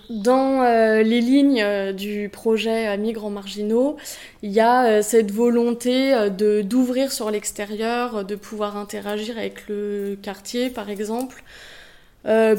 dans 0.09 0.63
euh, 0.63 1.03
les 1.03 1.21
lignes 1.21 1.61
euh, 1.61 1.93
du 1.93 2.29
projet 2.29 2.97
Migrants 2.97 3.29
Marginaux, 3.29 3.97
il 4.41 4.51
y 4.51 4.59
a 4.59 5.01
cette 5.01 5.31
volonté 5.31 6.13
de 6.29 6.61
d'ouvrir 6.61 7.11
sur 7.11 7.29
l'extérieur, 7.31 8.23
de 8.25 8.35
pouvoir 8.35 8.77
interagir 8.77 9.37
avec 9.37 9.67
le 9.67 10.17
quartier, 10.21 10.69
par 10.69 10.89
exemple. 10.89 11.43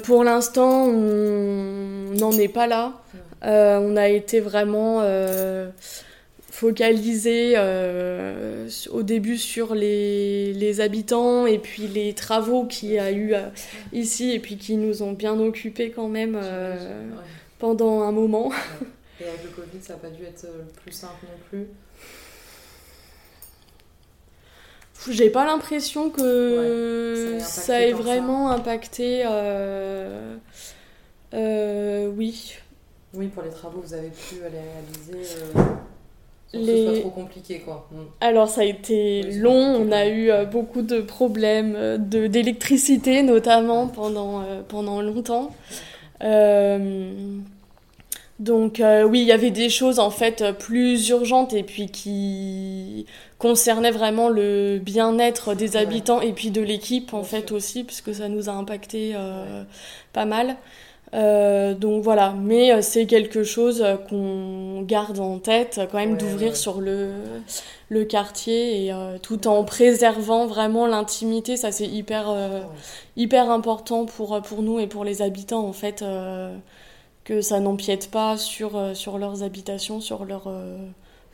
pour 0.04 0.24
l'instant, 0.24 0.84
on 0.84 2.14
n'en 2.14 2.32
est 2.32 2.48
pas 2.48 2.66
là. 2.66 2.92
on 3.42 3.96
a 3.96 4.08
été 4.08 4.40
vraiment 4.40 5.02
focalisé 6.56 7.52
euh, 7.56 8.66
au 8.90 9.02
début 9.02 9.36
sur 9.36 9.74
les, 9.74 10.54
les, 10.54 10.80
habitants 10.80 11.46
et 11.46 11.58
puis 11.58 11.86
les 11.86 12.14
travaux 12.14 12.64
qu'il 12.64 12.92
y 12.92 12.98
a 12.98 13.10
eu 13.12 13.34
euh, 13.34 13.50
ici 13.92 14.32
et 14.32 14.40
puis 14.40 14.56
qui 14.56 14.78
nous 14.78 15.02
ont 15.02 15.12
bien 15.12 15.38
occupés 15.38 15.90
quand 15.90 16.08
même 16.08 16.38
euh, 16.42 17.10
pendant 17.58 18.02
un 18.02 18.12
moment. 18.12 18.52
Et 19.20 19.24
avec 19.24 19.44
le 19.44 19.50
Covid, 19.50 19.82
ça 19.82 19.94
n'a 19.94 19.98
pas 19.98 20.08
dû 20.10 20.24
être 20.24 20.44
le 20.44 20.64
plus 20.82 20.92
simple 20.92 21.24
non 21.24 21.38
plus 21.48 21.68
J'ai 25.10 25.30
pas 25.30 25.46
l'impression 25.46 26.10
que 26.10 27.38
ça, 27.40 27.80
ait 27.80 27.92
vraiment 27.92 28.50
impacté. 28.50 29.24
oui. 31.32 32.56
Oui, 33.14 33.28
pour 33.28 33.42
les 33.42 33.50
travaux, 33.50 33.80
vous 33.80 33.94
avez 33.94 34.10
pu 34.10 34.34
les 34.34 35.12
réaliser 35.12 35.34
les... 36.52 37.00
trop 37.00 37.10
compliqué 37.10 37.60
quoi. 37.60 37.88
Mm. 37.90 37.96
Alors 38.20 38.48
ça 38.48 38.62
a 38.62 38.64
été 38.64 39.22
long, 39.32 39.76
on 39.80 39.92
a 39.92 40.06
eu 40.06 40.30
euh, 40.30 40.44
beaucoup 40.44 40.82
de 40.82 41.00
problèmes 41.00 41.74
euh, 41.76 41.98
de 41.98 42.26
d'électricité 42.26 43.22
notamment 43.22 43.88
pendant 43.88 44.40
euh, 44.40 44.62
pendant 44.66 45.00
longtemps. 45.00 45.52
donc 48.38 48.82
oui, 48.82 49.20
il 49.22 49.26
y 49.26 49.32
avait 49.32 49.50
des 49.50 49.70
choses 49.70 49.98
en 49.98 50.10
fait 50.10 50.44
plus 50.58 51.08
urgentes 51.08 51.54
et 51.54 51.62
puis 51.62 51.88
qui 51.88 53.06
concernaient 53.38 53.90
vraiment 53.90 54.28
le 54.28 54.78
bien-être 54.78 55.54
des 55.54 55.76
habitants 55.76 56.20
et 56.20 56.32
puis 56.32 56.50
de 56.50 56.60
l'équipe 56.60 57.14
en 57.14 57.22
fait 57.22 57.50
aussi 57.50 57.84
puisque 57.84 58.14
ça 58.14 58.28
nous 58.28 58.48
a 58.48 58.52
impacté 58.52 59.14
pas 60.12 60.26
mal. 60.26 60.56
Euh, 61.14 61.74
donc 61.74 62.02
voilà, 62.02 62.32
mais 62.32 62.72
euh, 62.72 62.82
c'est 62.82 63.06
quelque 63.06 63.44
chose 63.44 63.80
euh, 63.80 63.96
qu'on 63.96 64.82
garde 64.82 65.20
en 65.20 65.38
tête 65.38 65.80
quand 65.90 65.98
même 65.98 66.16
d'ouvrir 66.16 66.56
sur 66.56 66.80
le, 66.80 67.12
le 67.88 68.04
quartier 68.04 68.86
et 68.86 68.92
tout 69.22 69.46
en 69.46 69.62
préservant 69.62 70.46
vraiment 70.46 70.86
l'intimité, 70.86 71.56
ça 71.56 71.70
c'est 71.70 71.86
hyper 71.86 72.34
hyper 73.16 73.50
important 73.50 74.04
pour 74.04 74.40
pour 74.42 74.62
nous 74.62 74.80
et 74.80 74.86
pour 74.86 75.04
les 75.04 75.22
habitants 75.22 75.66
en 75.66 75.72
fait 75.72 76.04
que 77.24 77.40
ça 77.40 77.60
n'empiète 77.60 78.10
pas 78.10 78.36
sur 78.36 78.96
sur 78.96 79.18
leurs 79.18 79.42
habitations, 79.42 80.00
sur 80.00 80.24
leur 80.24 80.50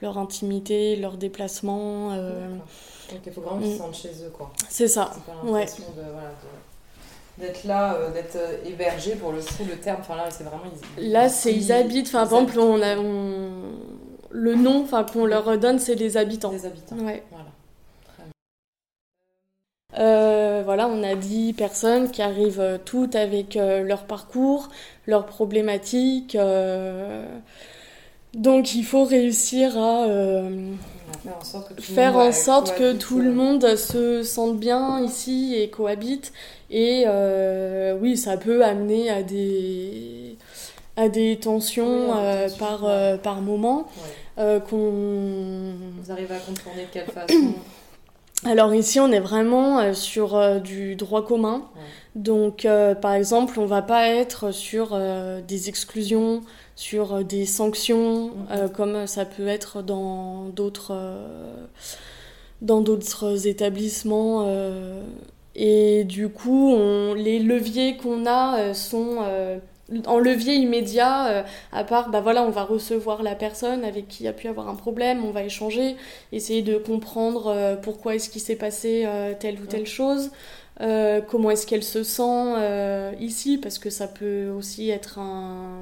leur 0.01 0.19
intimité, 0.19 0.97
leur 0.97 1.17
déplacement. 1.17 2.11
Donc 2.11 3.21
il 3.27 3.33
faut 3.33 3.41
vraiment 3.41 3.61
qu'ils 3.61 3.73
se 3.73 3.79
sentent 3.79 3.97
chez 3.97 4.25
eux 4.25 4.31
quoi. 4.37 4.53
C'est 4.69 4.89
ça. 4.89 5.13
ouais 5.45 5.67
d'être 7.39 7.65
là, 7.65 7.95
euh, 7.95 8.11
d'être 8.13 8.37
euh, 8.37 8.59
hébergé 8.65 9.15
pour 9.15 9.33
le 9.33 9.39
coup, 9.39 9.65
le 9.69 9.77
terme. 9.77 9.99
Enfin 10.01 10.17
là, 10.17 10.31
c'est 10.31 10.45
vraiment. 10.45 10.63
là, 10.99 11.29
c'est 11.29 11.53
ils 11.53 11.73
habitent. 11.73 12.09
Enfin, 12.09 12.27
par 12.27 12.41
exemple, 12.41 12.59
on 12.59 12.83
a, 12.83 12.95
le 14.31 14.55
nom 14.55 14.83
enfin, 14.83 15.05
qu'on 15.05 15.27
leur 15.27 15.59
donne, 15.59 15.79
c'est 15.79 15.95
les 15.95 16.17
habitants. 16.17 16.53
Les 16.53 16.67
habitants. 16.67 16.97
Ouais. 16.97 17.23
Voilà. 17.31 17.45
Euh, 19.99 20.63
voilà, 20.65 20.89
on 20.89 21.03
a 21.03 21.15
10 21.15 21.53
personnes 21.53 22.11
qui 22.11 22.23
arrivent 22.23 22.81
toutes 22.87 23.15
avec 23.15 23.57
leur 23.57 24.05
parcours, 24.05 24.71
leurs 25.07 25.27
problématiques. 25.27 26.37
Donc 28.35 28.75
il 28.75 28.85
faut 28.85 29.05
réussir 29.05 29.77
à 29.79 30.07
faire 31.79 32.17
en 32.17 32.33
sorte 32.33 32.77
que 32.77 32.95
tout 32.95 33.21
le 33.21 33.33
monde 33.33 33.77
se 33.77 34.23
sente 34.23 34.59
bien 34.59 35.01
ici 35.01 35.55
et 35.57 35.71
cohabite. 35.71 36.33
Et 36.71 37.05
euh, 37.07 37.97
oui, 38.01 38.17
ça 38.17 38.37
peut 38.37 38.65
amener 38.65 39.11
à 39.11 39.23
des, 39.23 40.37
à 40.97 41.09
des 41.09 41.37
tensions, 41.37 42.17
euh, 42.17 42.49
par, 42.59 42.85
euh, 42.85 43.17
par 43.17 43.43
moment. 43.43 43.87
qu'on... 44.37 45.75
Vous 46.01 46.11
arrivez 46.11 46.35
à 46.35 46.39
contourner 46.39 46.85
de 46.85 46.93
quelle 46.93 47.07
façon. 47.13 47.55
Alors 48.45 48.75
ici, 48.75 48.99
on 48.99 49.13
est 49.13 49.21
vraiment 49.21 49.95
sur 49.95 50.61
du 50.61 50.97
droit 50.97 51.25
commun. 51.25 51.63
Donc, 52.17 52.67
par 53.01 53.13
exemple, 53.13 53.61
on 53.61 53.67
va 53.67 53.83
pas 53.83 54.09
être 54.09 54.51
sur 54.51 54.99
des 55.47 55.69
exclusions, 55.69 56.41
sur 56.77 57.25
des 57.25 57.47
sanctions, 57.47 58.29
mhm. 58.29 58.71
comme 58.75 59.07
ça 59.07 59.25
peut 59.25 59.47
être 59.47 59.83
dans 59.83 60.49
d'autres 60.49 60.93
dans 62.61 62.81
d'autres 62.81 63.47
établissements 63.47 64.47
et 65.55 66.05
du 66.05 66.29
coup, 66.29 66.73
on, 66.73 67.15
les 67.15 67.39
leviers 67.39 67.97
qu'on 67.97 68.27
a 68.27 68.59
euh, 68.59 68.75
sont 68.75 69.19
euh, 69.23 69.59
en 70.07 70.19
levier 70.19 70.55
immédiat, 70.55 71.27
euh, 71.29 71.43
à 71.73 71.85
part, 71.85 72.11
bah 72.11 72.21
voilà, 72.21 72.43
on 72.43 72.51
va 72.51 72.65
recevoir 72.65 73.23
la 73.23 73.35
personne 73.35 73.85
avec 73.85 74.09
qui 74.09 74.25
il 74.25 74.29
a 74.29 74.33
pu 74.33 74.49
avoir 74.49 74.69
un 74.69 74.75
problème, 74.75 75.25
on 75.25 75.31
va 75.31 75.43
échanger, 75.43 75.97
essayer 76.33 76.63
de 76.63 76.79
comprendre 76.79 77.79
pourquoi 77.83 78.15
est-ce 78.15 78.31
qu'il 78.31 78.41
s'est 78.41 78.57
passé 78.57 79.07
telle 79.41 79.61
ou 79.61 79.67
telle 79.67 79.87
chose. 79.87 80.31
Comment 80.79 81.51
est-ce 81.51 81.67
qu'elle 81.67 81.85
se 81.85 82.03
sent 82.03 82.55
ici, 83.21 83.59
parce 83.59 83.79
que 83.79 83.91
ça 83.91 84.07
peut 84.09 84.49
aussi 84.49 84.91
être 84.91 85.19
un, 85.19 85.81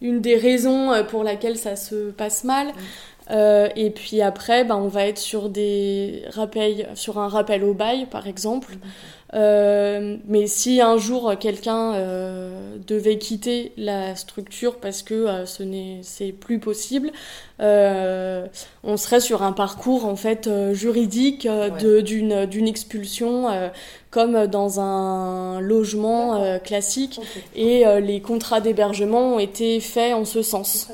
une 0.00 0.20
des 0.20 0.36
raisons 0.36 0.92
pour 1.08 1.24
laquelle 1.24 1.56
ça 1.56 1.76
se 1.76 2.10
passe 2.10 2.44
mal. 2.44 2.72
Euh, 3.30 3.68
et 3.76 3.90
puis 3.90 4.22
après, 4.22 4.64
ben, 4.64 4.76
on 4.76 4.88
va 4.88 5.06
être 5.06 5.18
sur, 5.18 5.48
des 5.48 6.22
rappels, 6.30 6.88
sur 6.94 7.18
un 7.18 7.28
rappel 7.28 7.64
au 7.64 7.74
bail, 7.74 8.06
par 8.06 8.26
exemple. 8.26 8.74
Euh, 9.34 10.16
mais 10.26 10.46
si 10.46 10.80
un 10.80 10.98
jour 10.98 11.34
quelqu'un 11.38 11.94
euh, 11.94 12.76
devait 12.86 13.18
quitter 13.18 13.72
la 13.76 14.14
structure 14.14 14.76
parce 14.76 15.02
que 15.02 15.44
ce 15.46 15.62
n'est 15.62 16.00
c'est 16.02 16.32
plus 16.32 16.58
possible, 16.58 17.10
on 17.58 18.96
serait 18.96 19.20
sur 19.20 19.42
un 19.42 19.52
parcours 19.52 20.04
en 20.04 20.16
fait 20.16 20.48
juridique 20.72 21.48
d'une 21.80 22.46
d'une 22.46 22.68
expulsion 22.68 23.70
comme 24.10 24.46
dans 24.46 24.80
un 24.80 25.60
logement 25.60 26.58
classique. 26.60 27.20
Et 27.54 27.84
les 28.00 28.20
contrats 28.20 28.60
d'hébergement 28.60 29.34
ont 29.34 29.38
été 29.38 29.80
faits 29.80 30.14
en 30.14 30.24
ce 30.24 30.42
sens. 30.42 30.88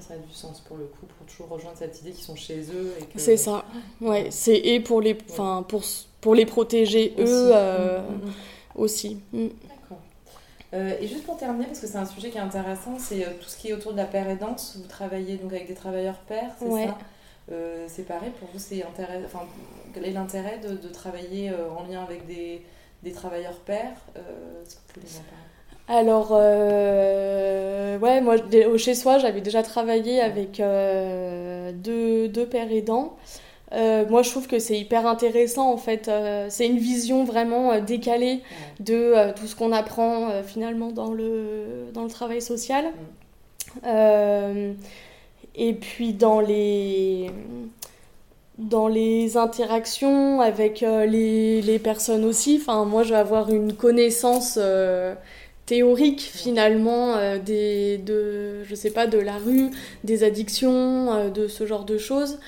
Ça 0.00 0.14
a 0.14 0.16
du 0.16 0.32
sens 0.32 0.60
pour 0.60 0.78
le 0.78 0.84
coup, 0.84 1.01
toujours 1.42 1.56
rejoindre 1.56 1.76
cette 1.78 2.00
idée 2.00 2.10
qu'ils 2.10 2.24
sont 2.24 2.36
chez 2.36 2.60
eux. 2.72 2.94
C'est 3.16 3.36
ça, 3.36 3.64
ouais. 4.00 4.28
C'est 4.30 4.56
et 4.56 4.80
pour 4.80 5.00
les, 5.00 5.16
enfin 5.30 5.64
pour, 5.68 5.82
pour 6.20 6.34
les 6.34 6.46
protéger 6.46 7.14
eux 7.18 7.50
euh, 7.54 8.00
mm, 8.00 8.04
mm, 8.04 8.26
mm. 8.26 8.32
aussi. 8.76 9.20
D'accord. 9.32 9.98
Euh, 10.74 10.96
et 11.00 11.06
juste 11.06 11.24
pour 11.24 11.36
terminer, 11.36 11.66
parce 11.66 11.80
que 11.80 11.86
c'est 11.86 11.98
un 11.98 12.06
sujet 12.06 12.30
qui 12.30 12.38
est 12.38 12.42
intéressant, 12.42 12.98
c'est 12.98 13.24
euh, 13.24 13.30
tout 13.40 13.48
ce 13.48 13.56
qui 13.56 13.68
est 13.68 13.72
autour 13.72 13.92
de 13.92 13.98
la 13.98 14.06
paire 14.06 14.28
aidante. 14.28 14.76
Vous 14.76 14.88
travaillez 14.88 15.36
donc 15.36 15.52
avec 15.52 15.68
des 15.68 15.74
travailleurs 15.74 16.18
pairs, 16.20 16.54
c'est 16.58 16.70
ça? 16.70 16.98
C'est 17.88 18.06
pareil, 18.06 18.30
pour 18.38 18.48
vous, 18.52 18.58
c'est 18.58 18.82
enfin, 18.84 19.46
quel 19.92 20.06
est 20.06 20.12
l'intérêt 20.12 20.58
de, 20.58 20.74
de, 20.74 20.88
travailler 20.88 21.52
en 21.76 21.82
lien 21.82 22.02
avec 22.02 22.26
des, 22.26 22.62
des 23.02 23.12
travailleurs 23.12 23.58
pairs 23.58 23.96
Alors, 25.88 26.28
euh, 26.32 27.98
ouais, 27.98 28.20
moi, 28.20 28.36
chez 28.76 28.94
soi, 28.94 29.18
j'avais 29.18 29.40
déjà 29.40 29.62
travaillé 29.62 30.20
avec 30.20 30.60
euh, 30.60 31.72
deux, 31.72 32.28
deux, 32.28 32.46
pères 32.46 32.70
aidants. 32.70 33.16
Euh, 33.72 34.04
moi, 34.08 34.22
je 34.22 34.30
trouve 34.30 34.46
que 34.46 34.58
c'est 34.58 34.78
hyper 34.78 35.06
intéressant, 35.06 35.72
en 35.72 35.76
fait. 35.76 36.10
c'est 36.50 36.66
une 36.66 36.78
vision 36.78 37.24
vraiment 37.24 37.80
décalée 37.80 38.42
de 38.80 39.32
tout 39.32 39.46
ce 39.46 39.56
qu'on 39.56 39.72
apprend 39.72 40.42
finalement 40.44 40.92
dans 40.92 41.12
le, 41.12 41.90
dans 41.92 42.04
le 42.04 42.10
travail 42.10 42.40
social. 42.40 42.86
et 45.54 45.72
puis, 45.74 46.12
dans 46.12 46.40
les 46.40 47.30
dans 48.58 48.86
les 48.86 49.38
interactions 49.38 50.40
avec 50.40 50.82
les, 50.82 51.62
les, 51.62 51.78
personnes 51.78 52.24
aussi. 52.24 52.58
Enfin, 52.60 52.84
moi, 52.84 53.02
je 53.02 53.10
vais 53.10 53.18
avoir 53.18 53.50
une 53.50 53.72
connaissance 53.72 54.58
théorique 55.72 56.20
finalement 56.20 57.16
euh, 57.16 57.38
des, 57.38 57.96
de, 57.96 58.62
je 58.64 58.74
sais 58.74 58.90
pas, 58.90 59.06
de 59.06 59.16
la 59.16 59.38
rue, 59.38 59.70
des 60.04 60.22
addictions, 60.22 61.10
euh, 61.14 61.30
de 61.30 61.48
ce 61.48 61.64
genre 61.64 61.86
de 61.86 61.96
choses. 61.96 62.38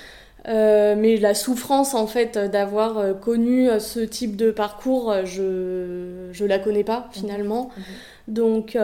Euh, 0.46 0.94
mais 0.94 1.16
la 1.16 1.32
souffrance 1.32 1.94
en 1.94 2.06
fait 2.06 2.36
d'avoir 2.36 3.18
connu 3.20 3.70
ce 3.80 4.00
type 4.00 4.36
de 4.36 4.50
parcours, 4.50 5.14
je 5.24 6.28
je 6.32 6.44
la 6.44 6.58
connais 6.58 6.84
pas 6.84 7.08
finalement. 7.12 7.70
Mhm. 7.76 7.82
Mhm. 8.28 8.34
Donc 8.34 8.78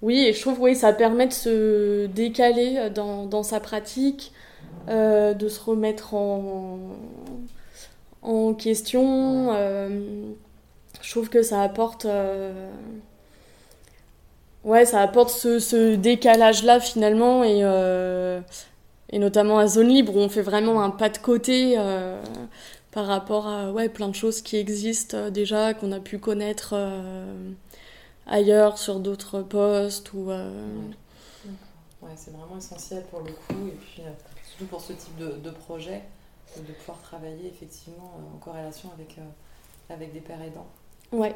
oui, 0.00 0.24
et 0.24 0.32
je 0.32 0.40
trouve 0.40 0.58
oui 0.62 0.74
ça 0.74 0.94
permet 0.94 1.26
de 1.26 1.32
se 1.34 2.06
décaler 2.06 2.88
dans, 2.94 3.26
dans 3.26 3.42
sa 3.42 3.60
pratique, 3.60 4.32
de 4.88 5.48
se 5.48 5.60
remettre 5.60 6.14
en 6.14 6.78
en 8.22 8.54
question 8.54 9.50
je 11.04 11.10
trouve 11.10 11.28
que 11.28 11.42
ça 11.42 11.62
apporte 11.62 12.06
euh, 12.06 12.70
ouais 14.64 14.86
ça 14.86 15.00
apporte 15.02 15.28
ce, 15.30 15.94
décalage 15.96 16.64
là 16.64 16.80
finalement 16.80 17.44
et 17.44 17.60
euh, 17.62 18.40
et 19.10 19.18
notamment 19.18 19.58
à 19.58 19.66
zone 19.66 19.88
libre 19.88 20.16
où 20.16 20.20
on 20.20 20.30
fait 20.30 20.42
vraiment 20.42 20.82
un 20.82 20.90
pas 20.90 21.10
de 21.10 21.18
côté 21.18 21.74
euh, 21.76 22.22
par 22.90 23.06
rapport 23.06 23.46
à 23.46 23.70
ouais 23.70 23.90
plein 23.90 24.08
de 24.08 24.14
choses 24.14 24.40
qui 24.40 24.56
existent 24.56 25.28
déjà 25.30 25.74
qu'on 25.74 25.92
a 25.92 26.00
pu 26.00 26.18
connaître 26.18 26.74
ailleurs 28.26 28.78
sur 28.78 28.98
d'autres 28.98 29.42
postes 29.42 30.14
ou 30.14 30.30
ouais, 30.30 30.38
c'est 32.16 32.32
vraiment 32.32 32.56
essentiel 32.56 33.04
pour 33.10 33.20
le 33.20 33.32
coup 33.32 33.68
et 33.68 33.76
puis 33.78 34.02
surtout 34.48 34.64
pour 34.66 34.80
ce 34.80 34.94
type 34.94 35.18
de, 35.18 35.32
de 35.32 35.50
projet 35.50 36.00
de 36.56 36.72
pouvoir 36.72 36.98
travailler 37.02 37.48
effectivement 37.48 38.14
en 38.34 38.38
corrélation 38.38 38.90
avec 38.94 39.18
avec 39.90 40.14
des 40.14 40.20
pères 40.20 40.40
aidants 40.40 40.68
Ouais. 41.12 41.34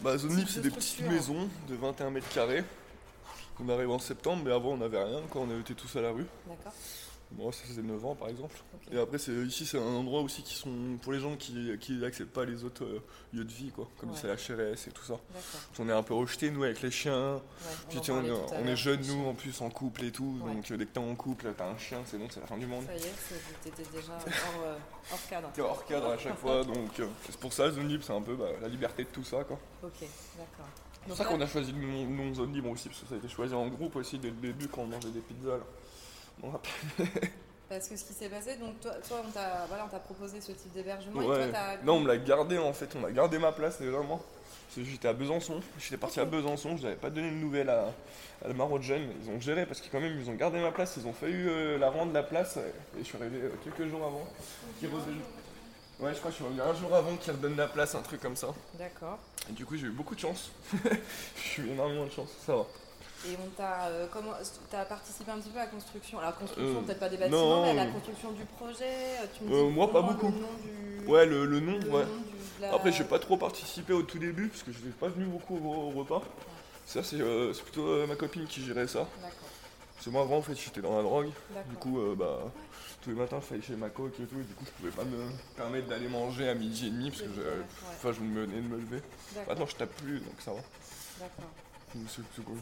Bah, 0.00 0.16
Zone 0.18 0.36
Libre, 0.36 0.48
c'est 0.50 0.62
des 0.62 0.70
petites 0.70 1.00
maisons 1.00 1.48
de 1.68 1.74
21 1.74 2.10
mètres 2.10 2.28
carrés. 2.32 2.64
On 3.62 3.68
arrive 3.68 3.90
en 3.90 3.98
septembre, 3.98 4.42
mais 4.44 4.52
avant 4.52 4.70
on 4.70 4.78
n'avait 4.78 5.02
rien 5.02 5.20
quand 5.30 5.40
on 5.40 5.60
était 5.60 5.74
tous 5.74 5.94
à 5.96 6.00
la 6.00 6.10
rue. 6.10 6.26
D'accord. 6.46 6.72
Moi, 7.36 7.52
ça 7.52 7.62
faisait 7.64 7.82
9 7.82 8.04
ans 8.04 8.14
par 8.14 8.28
exemple. 8.28 8.56
Et 8.92 8.98
après, 8.98 9.18
c'est, 9.18 9.32
ici, 9.32 9.64
c'est 9.64 9.78
un 9.78 9.82
endroit 9.82 10.20
aussi 10.20 10.42
qui 10.42 10.54
sont 10.54 10.98
pour 11.00 11.12
les 11.12 11.20
gens 11.20 11.36
qui 11.36 11.52
n'acceptent 12.00 12.32
pas 12.32 12.44
les 12.44 12.64
autres 12.64 12.84
euh, 12.84 13.02
lieux 13.32 13.44
de 13.44 13.52
vie, 13.52 13.70
quoi, 13.70 13.88
comme 13.98 14.10
c'est 14.14 14.26
la 14.26 14.34
HRS 14.34 14.88
et 14.88 14.90
tout 14.90 15.04
ça. 15.04 15.14
On 15.78 15.88
est 15.88 15.92
un 15.92 16.02
peu 16.02 16.14
rejetés, 16.14 16.50
nous, 16.50 16.64
avec 16.64 16.82
les 16.82 16.90
chiens. 16.90 17.40
Puis 17.88 18.00
on, 18.10 18.14
on, 18.14 18.66
est 18.66 18.76
jeunes, 18.76 19.00
nous, 19.06 19.26
en 19.26 19.34
plus, 19.34 19.60
en 19.60 19.70
couple 19.70 20.04
et 20.04 20.10
tout. 20.12 20.38
Donc, 20.44 20.72
dès 20.72 20.86
que 20.86 20.90
t'es 20.90 20.98
en 20.98 21.14
couple, 21.14 21.52
t'as 21.56 21.68
un 21.68 21.78
chien, 21.78 22.00
c'est 22.04 22.18
bon, 22.18 22.26
c'est 22.30 22.40
la 22.40 22.46
fin 22.46 22.58
du 22.58 22.66
monde. 22.66 22.84
Ça 22.86 22.96
y 22.96 22.98
est, 22.98 23.14
t'étais 23.62 23.90
déjà 23.90 24.12
hors, 24.12 24.64
euh, 24.64 24.76
hors 25.12 25.28
cadre. 25.28 25.50
T'es 25.52 25.62
hors 25.62 25.84
cadre 25.86 26.10
à 26.10 26.18
chaque 26.18 26.38
fois, 26.38 26.64
donc 26.64 26.98
euh, 26.98 27.06
c'est 27.26 27.38
pour 27.38 27.52
ça, 27.52 27.70
Zone 27.70 27.88
Libre, 27.88 28.04
c'est 28.04 28.12
un 28.12 28.22
peu 28.22 28.34
bah, 28.34 28.48
la 28.60 28.68
liberté 28.68 29.04
de 29.04 29.08
tout 29.08 29.24
ça, 29.24 29.44
quoi. 29.44 29.58
Ok, 29.82 30.00
d'accord. 30.36 30.66
C'est 31.02 31.08
pour 31.08 31.16
ça 31.16 31.24
qu'on 31.24 31.40
a 31.40 31.46
choisi 31.46 31.72
le 31.72 32.06
nom, 32.06 32.34
Zone 32.34 32.52
Libre 32.52 32.70
aussi, 32.70 32.88
parce 32.88 33.00
que 33.00 33.06
ça 33.06 33.14
a 33.14 33.18
été 33.18 33.28
choisi 33.28 33.54
en 33.54 33.68
groupe 33.68 33.96
aussi 33.96 34.18
dès 34.18 34.28
le 34.28 34.34
début 34.34 34.68
quand 34.68 34.82
on 34.82 34.86
mangeait 34.86 35.10
des 35.10 35.20
pizzas. 35.20 35.60
Parce 37.68 37.88
que 37.88 37.96
ce 37.96 38.04
qui 38.04 38.12
s'est 38.12 38.28
passé, 38.28 38.56
donc 38.56 38.80
toi, 38.80 38.92
toi 39.06 39.22
on 39.26 39.30
t'a 39.30 39.64
voilà, 39.68 39.84
proposé 39.84 40.40
ce 40.40 40.50
type 40.50 40.72
d'hébergement. 40.72 41.22
Non, 41.84 41.94
on 41.94 42.00
me 42.00 42.08
l'a 42.08 42.16
gardé 42.16 42.58
en 42.58 42.72
fait, 42.72 42.88
on 43.00 43.04
a 43.04 43.12
gardé 43.12 43.38
ma 43.38 43.52
place 43.52 43.80
vraiment. 43.80 44.20
J'étais 44.76 45.08
à 45.08 45.12
Besançon, 45.12 45.60
j'étais 45.78 45.96
parti 45.96 46.20
à 46.20 46.24
Besançon, 46.24 46.76
je 46.76 46.84
n'avais 46.84 46.96
pas 46.96 47.10
donné 47.10 47.30
de 47.30 47.36
nouvelles 47.36 47.70
à, 47.70 47.92
à 48.44 48.48
la 48.48 48.54
Marocaine, 48.54 49.08
ils 49.22 49.30
ont 49.30 49.40
géré 49.40 49.66
parce 49.66 49.80
qu'ils 49.80 49.90
quand 49.90 50.00
même 50.00 50.16
ils 50.20 50.30
ont 50.30 50.34
gardé 50.34 50.60
ma 50.60 50.70
place, 50.70 50.96
ils 50.96 51.06
ont 51.06 51.12
failli 51.12 51.34
euh, 51.34 51.76
la 51.78 51.90
rendre 51.90 52.12
la 52.12 52.22
place 52.22 52.56
et 52.56 53.00
je 53.00 53.04
suis 53.04 53.16
arrivé 53.16 53.38
euh, 53.42 53.50
quelques 53.64 53.88
jours 53.90 54.04
avant. 54.04 54.26
Ouais, 56.00 56.14
je 56.14 56.18
crois 56.18 56.30
que 56.30 56.30
je 56.30 56.34
suis 56.36 56.44
revenu 56.44 56.60
un 56.60 56.74
jour 56.74 56.94
avant 56.94 57.16
qu'ils 57.16 57.32
redonnent 57.32 57.56
la 57.56 57.66
place, 57.66 57.94
un 57.94 58.02
truc 58.02 58.20
comme 58.20 58.36
ça. 58.36 58.48
D'accord. 58.78 59.18
Et 59.48 59.52
du 59.52 59.66
coup 59.66 59.76
j'ai 59.76 59.86
eu 59.86 59.90
beaucoup 59.90 60.14
de 60.14 60.20
chance. 60.20 60.50
J'ai 61.56 61.62
eu 61.62 61.70
énormément 61.70 62.06
de 62.06 62.10
chance, 62.10 62.30
ça 62.46 62.54
va. 62.56 62.66
Et 63.28 63.36
on 63.44 63.48
t'a 63.50 63.86
euh, 63.88 64.06
comment 64.10 64.32
as 64.72 64.84
participé 64.86 65.30
un 65.30 65.38
petit 65.38 65.50
peu 65.50 65.58
à 65.58 65.64
la 65.64 65.70
construction. 65.70 66.18
Alors 66.18 66.36
construction 66.36 66.78
euh, 66.78 66.80
peut-être 66.80 67.00
pas 67.00 67.08
des 67.08 67.18
bâtiments, 67.18 67.64
mais 67.64 67.70
à 67.70 67.84
la 67.84 67.86
construction 67.86 68.32
du 68.32 68.44
projet. 68.44 68.84
Euh, 68.84 69.26
tu 69.36 69.44
me 69.44 69.48
dis 69.48 69.74
moi 69.74 69.92
pas 69.92 70.00
beaucoup. 70.00 70.32
Le 70.32 71.08
Ouais 71.08 71.26
le, 71.26 71.44
le 71.44 71.60
nom. 71.60 71.78
ouais. 71.94 72.04
Nom 72.60 72.74
Après 72.74 72.92
j'ai 72.92 73.04
pas 73.04 73.18
trop 73.18 73.36
participé 73.36 73.92
au 73.92 74.02
tout 74.02 74.18
début 74.18 74.48
parce 74.48 74.62
que 74.62 74.72
je 74.72 74.78
n'ai 74.78 74.92
pas 74.92 75.08
venu 75.08 75.26
beaucoup 75.26 75.56
au, 75.56 75.90
repas. 75.90 76.22
Ça 76.86 77.02
c'est 77.02 77.18
plutôt 77.62 78.06
ma 78.06 78.16
copine 78.16 78.46
qui 78.46 78.64
gérait 78.64 78.86
ça. 78.86 79.06
C'est 80.00 80.10
moi 80.10 80.22
avant 80.22 80.38
en 80.38 80.42
fait 80.42 80.54
j'étais 80.54 80.80
dans 80.80 80.96
la 80.96 81.02
drogue. 81.02 81.30
Du 81.68 81.76
coup 81.76 82.00
bah 82.16 82.38
tous 83.02 83.10
les 83.10 83.16
matins 83.16 83.38
je 83.40 83.46
faisais 83.46 83.62
chez 83.62 83.76
ma 83.76 83.90
coque 83.90 84.18
et 84.20 84.24
tout 84.24 84.40
et 84.40 84.44
du 84.44 84.54
coup 84.54 84.64
je 84.64 84.70
pouvais 84.72 84.90
pas 84.90 85.04
me 85.04 85.28
permettre 85.56 85.88
d'aller 85.88 86.08
manger 86.08 86.48
à 86.48 86.54
midi 86.54 86.86
et 86.86 86.90
demi 86.90 87.10
parce 87.10 87.22
que 87.22 87.28
je, 87.34 87.40
enfin, 87.96 88.12
je 88.12 88.20
me 88.20 88.44
venais 88.46 88.60
de 88.60 88.68
me 88.68 88.76
lever. 88.76 89.02
Maintenant 89.46 89.66
je 89.66 89.76
tape 89.76 89.94
plus 89.96 90.20
donc 90.20 90.34
ça 90.38 90.52
va. 90.52 90.60
D'accord. 91.18 91.50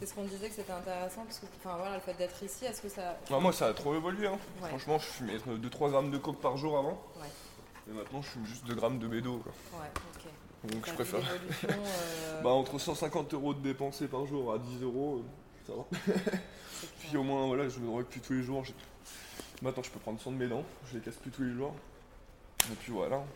C'est 0.01 0.07
ce 0.07 0.15
qu'on 0.15 0.25
disait 0.25 0.49
que 0.49 0.55
c'était 0.55 0.73
intéressant 0.73 1.25
parce 1.25 1.39
que 1.39 1.47
enfin, 1.59 1.77
voilà, 1.77 1.97
le 1.97 2.01
fait 2.01 2.15
d'être 2.15 2.43
ici, 2.43 2.65
est-ce 2.65 2.81
que 2.81 2.89
ça. 2.89 3.19
moi 3.31 3.53
ça 3.53 3.67
a 3.67 3.75
trop 3.75 3.95
évolué. 3.95 4.27
Hein. 4.27 4.39
Franchement, 4.63 4.99
je 4.99 5.05
fumais 5.05 5.37
2-3 5.37 5.91
grammes 5.91 6.11
de 6.11 6.19
coke 6.19 6.41
par 6.41 6.57
jour 6.57 6.79
avant. 6.79 7.03
Et 7.89 7.93
maintenant 7.93 8.23
je 8.23 8.29
fume 8.29 8.47
juste 8.47 8.67
2 8.67 8.75
grammes 8.75 8.99
de 8.99 9.07
bédo. 9.07 9.39
Quoi. 9.39 9.81
Ouais, 9.81 9.89
ok. 10.15 10.73
Donc 10.73 10.87
je 10.87 10.93
préfère. 10.93 11.21
Euh, 11.21 12.43
bah, 12.43 12.51
entre 12.51 12.79
150 12.79 13.35
euros 13.35 13.55
de 13.55 13.61
dépensés 13.61 14.09
par 14.09 14.27
jour 14.27 14.53
à 14.53 14.59
10 14.59 14.83
euros, 14.83 15.23
euh, 15.23 15.67
ça 15.67 15.73
va. 15.75 16.33
Puis 17.01 17.17
au 17.17 17.23
moins, 17.23 17.47
voilà, 17.47 17.69
je 17.69 17.79
me 17.79 17.87
drogue 17.87 18.05
plus 18.05 18.21
tous 18.21 18.33
les 18.33 18.43
jours. 18.43 18.63
Maintenant 19.63 19.83
je 19.83 19.91
peux 19.91 19.99
prendre 19.99 20.21
soin 20.21 20.33
de 20.33 20.39
mes 20.39 20.49
dents, 20.49 20.65
je 20.91 20.99
les 20.99 21.05
casse 21.05 21.17
plus 21.17 21.31
tous 21.31 21.43
les 21.43 21.53
jours. 21.53 21.75
Et 22.71 22.75
puis 22.75 22.93
voilà. 22.93 23.17
Donc 23.17 23.27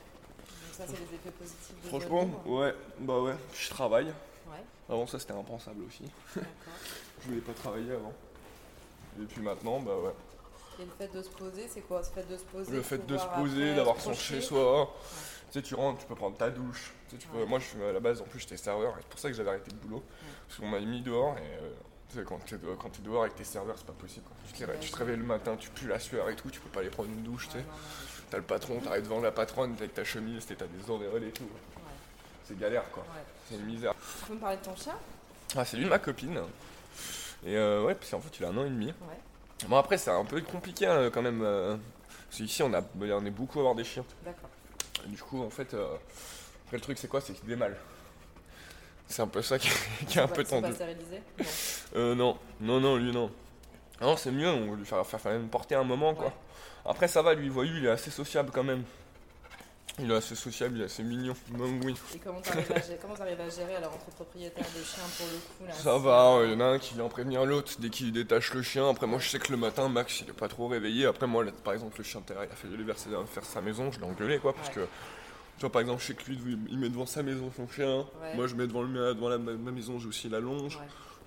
ça, 0.72 0.84
c'est 0.86 0.92
les 0.92 1.14
effets 1.16 1.30
positifs 1.38 1.74
de 1.82 1.88
Franchement, 1.88 2.28
ouais, 2.46 2.74
bah 3.00 3.20
ouais, 3.20 3.34
je 3.54 3.70
travaille. 3.70 4.12
Avant 4.88 5.06
ça 5.06 5.18
c'était 5.18 5.32
impensable 5.32 5.84
aussi. 5.84 6.04
je 6.36 7.28
voulais 7.28 7.40
pas 7.40 7.52
travailler 7.52 7.92
avant. 7.92 8.12
Et 9.20 9.24
puis 9.24 9.42
maintenant, 9.42 9.80
bah 9.80 9.96
ouais. 9.96 10.14
Et 10.80 10.84
le 10.84 10.90
fait 10.98 11.14
de 11.14 11.22
se 11.22 11.28
poser, 11.28 11.68
c'est 11.68 11.82
quoi? 11.82 12.00
Le 12.00 12.22
fait 12.22 12.28
de 12.28 12.36
se 12.36 12.44
poser, 12.44 12.72
le 12.72 12.82
fait 12.82 13.06
de 13.06 13.18
se 13.18 13.26
poser 13.26 13.74
d'avoir 13.74 14.00
son 14.00 14.14
chez 14.14 14.40
soi. 14.40 14.94
Tu 15.52 15.58
sais, 15.58 15.62
tu 15.62 15.74
rentres, 15.74 16.00
tu 16.00 16.06
peux 16.06 16.14
prendre 16.14 16.36
ta 16.36 16.48
douche. 16.48 16.92
Tu 17.08 17.16
sais, 17.16 17.22
tu 17.22 17.28
peux... 17.28 17.44
Moi, 17.44 17.58
je 17.58 17.66
suis 17.66 17.82
à 17.82 17.92
la 17.92 18.00
base, 18.00 18.22
en 18.22 18.24
plus, 18.24 18.40
j'étais 18.40 18.56
serveur, 18.56 18.92
et 18.96 19.02
c'est 19.02 19.08
pour 19.08 19.20
ça 19.20 19.28
que 19.28 19.34
j'avais 19.34 19.50
arrêté 19.50 19.70
le 19.70 19.76
boulot. 19.76 20.02
Parce 20.48 20.58
qu'on 20.58 20.68
m'a 20.68 20.80
mis 20.80 21.02
dehors, 21.02 21.36
et 21.36 21.42
euh, 21.42 21.70
Tu 22.08 22.16
sais, 22.16 22.24
quand 22.24 22.38
t'es 22.38 22.56
quand 22.78 22.98
es 22.98 23.02
dehors 23.02 23.24
avec 23.24 23.34
tes 23.34 23.44
serveurs, 23.44 23.76
c'est 23.76 23.86
pas 23.86 23.92
possible. 23.92 24.24
Quoi. 24.24 24.36
Tu, 24.46 24.64
te, 24.64 24.78
tu 24.80 24.90
te 24.90 24.96
réveilles 24.96 25.18
le 25.18 25.24
matin, 25.24 25.56
tu 25.56 25.68
pues 25.68 25.86
la 25.86 25.98
sueur 25.98 26.30
et 26.30 26.36
tout, 26.36 26.50
tu 26.50 26.58
peux 26.58 26.70
pas 26.70 26.80
aller 26.80 26.88
prendre 26.88 27.10
une 27.10 27.22
douche, 27.22 27.48
tu 27.50 27.58
sais. 27.58 27.64
T'as 28.30 28.38
le 28.38 28.44
patron, 28.44 28.80
t'arrives 28.80 29.02
devant 29.02 29.20
la 29.20 29.30
patronne, 29.30 29.74
avec 29.74 29.92
ta 29.92 30.04
chemise, 30.04 30.46
t'as 30.46 30.54
des 30.54 30.90
auréoles 30.90 31.24
et 31.24 31.32
tout. 31.32 31.48
C'est 32.44 32.58
galère 32.58 32.90
quoi. 32.90 33.04
C'est 33.48 33.56
une 33.56 33.66
misère. 33.66 33.94
Tu 34.20 34.26
peux 34.26 34.34
me 34.34 34.40
parler 34.40 34.56
de 34.56 34.62
ton 34.62 34.76
chat? 34.76 34.98
Ah, 35.56 35.64
c'est 35.64 35.76
lui 35.76 35.84
de 35.84 35.90
ma 35.90 35.98
copine. 35.98 36.40
Et 37.44 37.56
euh, 37.56 37.82
ouais, 37.84 37.94
parce 37.94 38.10
qu'en 38.10 38.20
fait, 38.20 38.38
il 38.38 38.44
a 38.44 38.48
un 38.48 38.56
an 38.56 38.64
et 38.64 38.70
demi. 38.70 38.92
Bon, 39.68 39.76
après, 39.76 39.98
c'est 39.98 40.10
un 40.10 40.24
peu 40.24 40.40
compliqué 40.40 40.86
hein, 40.86 41.10
quand 41.12 41.22
même. 41.22 41.42
Euh, 41.42 41.76
parce 42.28 42.38
qu'ici, 42.38 42.62
on, 42.62 42.72
a, 42.72 42.82
on 43.00 43.26
est 43.26 43.30
beaucoup 43.30 43.58
à 43.58 43.62
avoir 43.62 43.74
des 43.74 43.84
chiens. 43.84 44.04
D'accord. 44.24 44.48
Du 45.06 45.18
coup, 45.18 45.42
en 45.42 45.50
fait, 45.50 45.74
euh, 45.74 45.96
le 46.70 46.80
truc, 46.80 46.98
c'est 46.98 47.08
quoi? 47.08 47.20
C'est 47.20 47.34
qu'il 47.34 47.50
est 47.50 47.56
mal. 47.56 47.76
C'est 49.08 49.22
un 49.22 49.26
peu 49.26 49.42
ça 49.42 49.58
qui, 49.58 49.68
est 50.16 50.18
un 50.18 50.28
peu 50.28 50.44
tendu. 50.44 50.68
Pas 50.68 50.74
stérilisé? 50.74 51.22
Non. 51.38 51.44
Euh, 51.94 52.14
non, 52.14 52.38
non, 52.58 52.80
non, 52.80 52.96
lui, 52.96 53.12
non. 53.12 53.30
Non, 54.00 54.16
c'est 54.16 54.30
mieux, 54.30 54.48
on 54.48 54.70
va 54.70 54.76
lui 54.76 54.86
faire, 54.86 55.06
faire, 55.06 55.20
faire 55.20 55.38
porter 55.50 55.74
un 55.74 55.84
moment, 55.84 56.14
quoi. 56.14 56.32
Après, 56.86 57.06
ça 57.06 57.20
va, 57.20 57.34
lui, 57.34 57.50
voyou, 57.50 57.76
il 57.76 57.84
est 57.84 57.90
assez 57.90 58.10
sociable 58.10 58.50
quand 58.50 58.64
même. 58.64 58.82
Il 59.98 60.10
est 60.10 60.14
assez 60.14 60.34
sociable, 60.34 60.76
il 60.76 60.82
est 60.82 60.86
assez 60.86 61.02
mignon. 61.02 61.34
Oui. 61.84 61.94
Et 62.14 62.18
comment 62.18 62.40
t'arrives 62.40 62.72
à, 62.72 62.76
à, 62.76 63.48
gérer 63.50 63.76
alors 63.76 63.92
entre 63.92 64.06
propriétaires 64.06 64.64
de 64.64 64.82
chiens 64.82 65.02
pour 65.18 65.26
le 65.26 65.38
coup 65.38 65.66
là, 65.68 65.74
Ça 65.74 65.98
va, 65.98 66.40
il 66.44 66.52
y 66.52 66.54
en 66.54 66.60
a 66.60 66.64
un 66.64 66.78
qui 66.78 66.94
vient 66.94 67.08
prévenir 67.08 67.44
l'autre 67.44 67.74
dès 67.78 67.90
qu'il 67.90 68.10
détache 68.10 68.54
le 68.54 68.62
chien. 68.62 68.88
Après 68.88 69.06
moi 69.06 69.18
je 69.18 69.28
sais 69.28 69.38
que 69.38 69.52
le 69.52 69.58
matin 69.58 69.88
Max 69.90 70.22
il 70.22 70.30
est 70.30 70.32
pas 70.32 70.48
trop 70.48 70.68
réveillé. 70.68 71.04
Après 71.04 71.26
moi 71.26 71.44
par 71.62 71.74
exemple 71.74 71.98
le 71.98 72.04
chien 72.04 72.20
de 72.20 72.26
terre 72.26 72.38
il 72.42 72.50
a 72.50 72.56
fait 72.56 72.68
le 72.68 72.82
verser 72.84 73.10
faire 73.26 73.44
sa 73.44 73.60
maison, 73.60 73.92
je 73.92 73.98
l'ai 74.00 74.06
engueulé 74.06 74.38
quoi 74.38 74.54
parce 74.54 74.70
que 74.70 74.80
tu 74.80 75.60
vois 75.60 75.70
par 75.70 75.82
exemple 75.82 76.00
je 76.00 76.06
sais 76.06 76.14
que 76.14 76.24
lui 76.24 76.58
il 76.70 76.78
met 76.78 76.88
devant 76.88 77.06
sa 77.06 77.22
maison 77.22 77.52
son 77.54 77.68
chien. 77.68 78.06
Moi 78.34 78.46
je 78.46 78.54
mets 78.54 78.66
devant, 78.66 78.82
le, 78.82 79.14
devant 79.14 79.28
la, 79.28 79.36
ma 79.36 79.70
maison 79.70 79.98
j'ai 79.98 80.08
aussi 80.08 80.28
la 80.30 80.40
longe. 80.40 80.78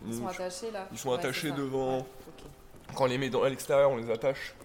Ils 0.07 0.15
sont 0.15 0.27
attachés 0.27 0.71
là 0.71 0.87
Ils 0.91 0.97
sont 0.97 1.13
attachés 1.13 1.51
devant. 1.51 2.07
Quand 2.95 3.03
on 3.03 3.07
les 3.07 3.17
met 3.19 3.29
dans, 3.29 3.43
à 3.43 3.49
l'extérieur 3.49 3.91
on 3.91 3.97
les 3.97 4.09
attache. 4.09 4.55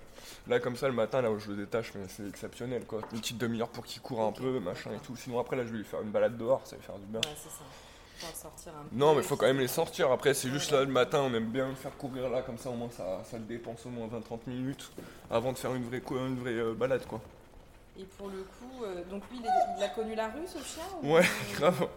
Là, 0.50 0.58
comme 0.58 0.74
ça, 0.74 0.88
le 0.88 0.94
matin, 0.94 1.22
là 1.22 1.30
où 1.30 1.38
je 1.38 1.48
le 1.52 1.56
détache, 1.58 1.92
mais 1.94 2.06
c'est 2.08 2.26
exceptionnel, 2.26 2.84
quoi. 2.84 3.02
Une 3.12 3.20
petite 3.20 3.38
demi-heure 3.38 3.68
pour 3.68 3.84
qu'il 3.84 4.02
court 4.02 4.20
un 4.22 4.32
peu, 4.32 4.58
machin 4.58 4.90
et 4.90 4.98
tout. 4.98 5.14
Sinon, 5.14 5.38
après, 5.38 5.54
là, 5.54 5.64
je 5.64 5.70
vais 5.70 5.78
lui 5.78 5.84
faire 5.84 6.02
une 6.02 6.10
balade 6.10 6.36
dehors, 6.36 6.60
ça 6.64 6.74
va 6.74 6.82
faire 6.82 6.98
du 6.98 7.06
bien. 7.06 7.20
Ouais, 7.20 7.36
c'est 7.36 7.50
ça. 7.50 8.34
Sortir 8.34 8.72
un 8.72 8.84
non, 8.92 9.14
mais 9.14 9.20
il 9.20 9.26
faut 9.26 9.36
quand 9.36 9.46
même 9.46 9.60
les 9.60 9.68
sortir. 9.68 10.10
Après, 10.10 10.34
c'est 10.34 10.50
juste 10.50 10.72
là 10.72 10.80
le 10.80 10.90
matin, 10.90 11.20
on 11.22 11.32
aime 11.32 11.46
bien 11.46 11.68
le 11.68 11.74
faire 11.76 11.96
courir 11.96 12.28
là, 12.28 12.42
comme 12.42 12.58
ça, 12.58 12.68
au 12.68 12.74
moins, 12.74 12.90
ça, 12.90 13.22
ça 13.24 13.38
le 13.38 13.44
dépense 13.44 13.86
au 13.86 13.90
moins 13.90 14.08
20-30 14.08 14.40
minutes 14.48 14.90
avant 15.30 15.52
de 15.52 15.56
faire 15.56 15.72
une 15.74 15.84
vraie, 15.84 16.02
une 16.10 16.38
vraie 16.38 16.50
euh, 16.50 16.74
balade, 16.74 17.06
quoi. 17.06 17.20
Et 17.98 18.04
pour 18.18 18.28
le 18.28 18.42
coup, 18.42 18.84
euh, 18.84 19.04
donc 19.08 19.22
lui, 19.30 19.38
il, 19.40 19.82
a 19.82 19.88
connu 19.88 20.14
la 20.14 20.28
rue, 20.28 20.46
ce 20.46 20.58
chien 20.58 20.84
Ouais, 21.02 21.24
grave. 21.54 21.88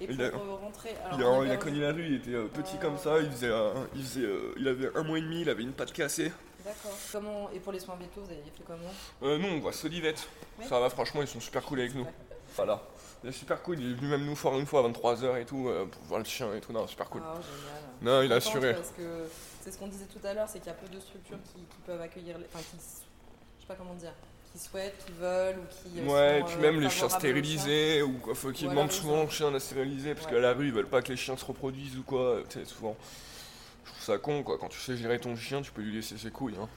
Et 0.00 0.06
il, 0.10 0.22
a, 0.22 0.30
rentrer, 0.30 0.96
il, 1.12 1.52
a, 1.52 1.56
connu 1.58 1.80
la 1.80 1.92
rue, 1.92 2.06
il 2.06 2.14
était 2.14 2.34
euh, 2.34 2.48
petit 2.48 2.78
comme 2.78 2.98
ça, 2.98 3.20
il, 3.20 3.30
faisait, 3.30 3.52
il, 3.94 4.02
faisait, 4.02 4.28
il 4.56 4.66
avait 4.66 4.96
un 4.96 5.02
mois 5.04 5.18
et 5.18 5.22
demi, 5.22 5.42
il 5.42 5.50
avait 5.50 5.62
une 5.62 5.72
patte 5.72 5.92
cassée. 5.92 6.32
D'accord. 6.64 6.96
Comment... 7.10 7.50
Et 7.50 7.58
pour 7.58 7.72
les 7.72 7.80
soins 7.80 7.96
vitaux, 7.96 8.22
vous 8.22 8.30
avez 8.30 8.42
fait 8.42 8.64
comment 8.66 8.78
euh, 9.22 9.38
Nous, 9.38 9.48
on 9.48 9.60
voit 9.60 9.72
Solivette. 9.72 10.28
Ça 10.68 10.78
va, 10.80 10.90
franchement, 10.90 11.22
ils 11.22 11.28
sont 11.28 11.40
super 11.40 11.62
cool 11.64 11.80
avec 11.80 11.94
nous. 11.94 12.06
Voilà. 12.56 12.82
Il 13.24 13.30
est 13.30 13.32
super 13.32 13.62
cool, 13.62 13.80
il 13.80 13.92
est 13.92 13.94
venu 13.94 14.08
même 14.08 14.24
nous 14.24 14.34
voir 14.34 14.58
une 14.58 14.66
fois 14.66 14.84
à 14.84 14.88
23h 14.88 15.40
et 15.40 15.44
tout, 15.44 15.68
euh, 15.68 15.86
pour 15.86 16.02
voir 16.02 16.18
le 16.18 16.24
chien 16.24 16.52
et 16.54 16.60
tout. 16.60 16.72
Non, 16.72 16.86
super 16.86 17.08
cool. 17.08 17.22
Ah, 17.24 17.34
génial. 17.34 17.82
Non, 18.02 18.22
il 18.22 18.32
a 18.32 18.36
assuré. 18.36 18.74
Parce 18.74 18.90
que 18.90 19.28
c'est 19.62 19.70
ce 19.70 19.78
qu'on 19.78 19.86
disait 19.86 20.06
tout 20.06 20.24
à 20.26 20.34
l'heure, 20.34 20.48
c'est 20.48 20.58
qu'il 20.58 20.68
y 20.68 20.70
a 20.70 20.74
peu 20.74 20.88
de 20.88 21.00
structures 21.00 21.38
qui, 21.54 21.60
peuvent 21.86 22.00
accueillir. 22.00 22.38
Les... 22.38 22.46
Enfin, 22.46 22.58
qui. 22.58 22.76
Je 22.76 23.62
sais 23.62 23.68
pas 23.68 23.74
comment 23.74 23.94
dire 23.94 24.12
qui 24.52 24.58
souhaitent, 24.58 25.04
qui 25.06 25.12
veulent 25.12 25.58
ou 25.58 25.66
qui. 25.70 26.00
Euh, 26.00 26.06
ouais, 26.06 26.40
et 26.40 26.42
puis 26.42 26.56
même 26.56 26.80
les 26.80 26.90
chiens 26.90 27.08
stérilisés 27.08 28.02
ou 28.02 28.18
quoi, 28.18 28.34
faut 28.34 28.52
qu'ils 28.52 28.68
demandent 28.68 28.92
souvent 28.92 29.24
aux 29.24 29.28
chiens 29.28 29.54
à 29.54 29.60
stériliser 29.60 30.14
parce 30.14 30.26
qu'à 30.26 30.38
la 30.38 30.52
rue 30.52 30.66
ils 30.66 30.72
veulent 30.72 30.88
pas 30.88 31.00
que 31.00 31.08
les 31.08 31.16
chiens 31.16 31.36
se 31.36 31.44
reproduisent 31.44 31.96
ou 31.96 32.02
quoi, 32.02 32.42
tu 32.48 32.58
sais, 32.58 32.64
souvent. 32.66 32.96
Je 33.84 33.90
trouve 33.90 34.02
ça 34.02 34.18
con 34.18 34.42
quoi, 34.42 34.58
quand 34.58 34.68
tu 34.68 34.78
sais 34.78 34.96
gérer 34.96 35.18
ton 35.18 35.36
chien, 35.36 35.62
tu 35.62 35.72
peux 35.72 35.82
lui 35.82 35.94
laisser 35.94 36.16
ses 36.16 36.30
couilles. 36.30 36.56
Hein 36.60 36.68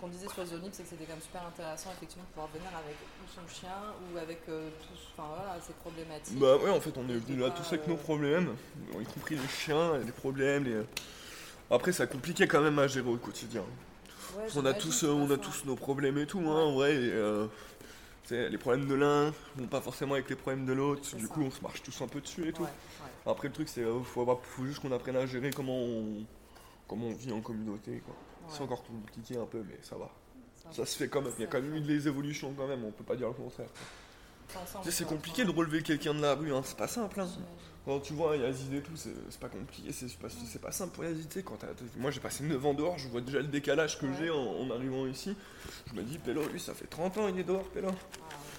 qu'on 0.00 0.08
disait 0.08 0.28
sur 0.32 0.44
Zonip, 0.46 0.70
c'est 0.72 0.82
que 0.82 0.88
c'était 0.88 1.04
quand 1.04 1.12
même 1.12 1.22
super 1.22 1.46
intéressant 1.46 1.90
effectivement 1.96 2.24
de 2.24 2.30
pouvoir 2.30 2.48
venir 2.48 2.70
avec 2.72 2.96
son 3.34 3.46
chien 3.54 3.76
ou 4.00 4.18
avec 4.18 4.40
euh, 4.48 4.68
tous, 4.80 5.12
enfin 5.12 5.28
voilà, 5.36 5.60
ses 5.60 5.74
problématiques. 5.74 6.38
Bah 6.38 6.56
ouais, 6.56 6.70
en 6.70 6.80
fait, 6.80 6.96
on 6.96 7.08
est 7.08 7.18
venu 7.18 7.38
là 7.38 7.50
tous 7.50 7.66
avec 7.68 7.86
nos 7.86 7.94
euh, 7.94 7.98
problèmes, 7.98 8.54
y 8.98 9.04
compris 9.04 9.36
les 9.36 9.48
chiens, 9.48 9.98
les 9.98 10.12
problèmes. 10.12 10.64
Les... 10.64 10.80
Après, 11.70 11.92
ça 11.92 12.06
compliqué 12.06 12.48
quand 12.48 12.62
même 12.62 12.78
à 12.78 12.86
gérer 12.86 13.08
au 13.08 13.16
quotidien. 13.16 13.62
on 14.56 14.64
a 14.64 14.72
tous, 14.72 15.04
euh, 15.04 15.08
on 15.08 15.30
a 15.30 15.36
tous 15.36 15.64
nos 15.66 15.76
problèmes 15.76 16.18
et 16.18 16.26
tout, 16.26 16.40
hein, 16.40 16.74
ouais. 16.74 16.94
Et, 16.94 17.12
les 18.30 18.58
problèmes 18.58 18.86
de 18.86 18.94
l'un 18.94 19.32
vont 19.56 19.66
pas 19.66 19.80
forcément 19.80 20.14
avec 20.14 20.28
les 20.30 20.36
problèmes 20.36 20.66
de 20.66 20.72
l'autre. 20.72 21.16
Du 21.16 21.28
coup, 21.28 21.42
on 21.42 21.50
se 21.50 21.60
marche 21.60 21.82
tous 21.82 22.00
un 22.02 22.08
peu 22.08 22.20
dessus 22.20 22.48
et 22.48 22.52
tout. 22.52 22.66
Après, 23.26 23.48
le 23.48 23.54
truc, 23.54 23.68
c'est 23.68 23.84
faut, 24.04 24.40
faut 24.42 24.64
juste 24.64 24.80
qu'on 24.80 24.92
apprenne 24.92 25.16
à 25.16 25.26
gérer 25.26 25.50
comment 25.50 25.76
on, 25.76 26.24
comment 26.88 27.06
on 27.06 27.14
vit 27.14 27.32
en 27.32 27.40
communauté. 27.40 28.02
Quoi. 28.04 28.14
C'est 28.48 28.62
encore 28.62 28.82
compliqué 28.82 29.36
un 29.36 29.46
peu, 29.46 29.62
mais 29.66 29.78
ça 29.82 29.96
va. 29.96 30.10
Ça, 30.72 30.86
se 30.86 30.96
fait 30.96 31.08
quand 31.08 31.22
même. 31.22 31.32
Il 31.38 31.42
y 31.42 31.44
a 31.44 31.46
quand 31.46 31.60
même 31.60 31.76
eu 31.76 31.80
des 31.80 32.06
évolutions 32.08 32.52
quand 32.56 32.66
même, 32.66 32.84
on 32.84 32.90
peut 32.90 33.04
pas 33.04 33.16
dire 33.16 33.28
le 33.28 33.34
contraire. 33.34 33.68
C'est 34.88 35.06
compliqué 35.06 35.44
de 35.44 35.50
relever 35.50 35.82
quelqu'un 35.82 36.14
de 36.14 36.20
la 36.20 36.34
rue, 36.34 36.52
hein. 36.52 36.62
c'est 36.64 36.76
pas 36.76 36.88
simple. 36.88 37.20
Hein. 37.20 37.28
Quand 37.84 37.98
tu 38.00 38.12
vois 38.12 38.36
Yazid 38.36 38.74
et 38.74 38.82
tout, 38.82 38.92
c'est 38.94 39.40
pas 39.40 39.48
compliqué, 39.48 39.90
c'est 39.90 40.14
pas, 40.18 40.28
pas 40.62 40.72
simple 40.72 40.94
pour 40.94 41.04
Yazid. 41.04 41.42
Quand 41.44 41.58
Moi 41.96 42.10
j'ai 42.10 42.20
passé 42.20 42.44
9 42.44 42.66
ans 42.66 42.74
dehors, 42.74 42.98
je 42.98 43.08
vois 43.08 43.22
déjà 43.22 43.38
le 43.38 43.46
décalage 43.46 43.98
que 43.98 44.06
j'ai 44.18 44.30
en, 44.30 44.70
arrivant 44.70 45.06
ici. 45.06 45.34
Je 45.88 45.94
me 45.94 46.02
dis, 46.02 46.18
Pélo, 46.18 46.42
lui 46.52 46.60
ça 46.60 46.74
fait 46.74 46.86
30 46.86 47.18
ans 47.18 47.28
il 47.28 47.38
est 47.38 47.44
dehors, 47.44 47.68
Pélo. 47.70 47.88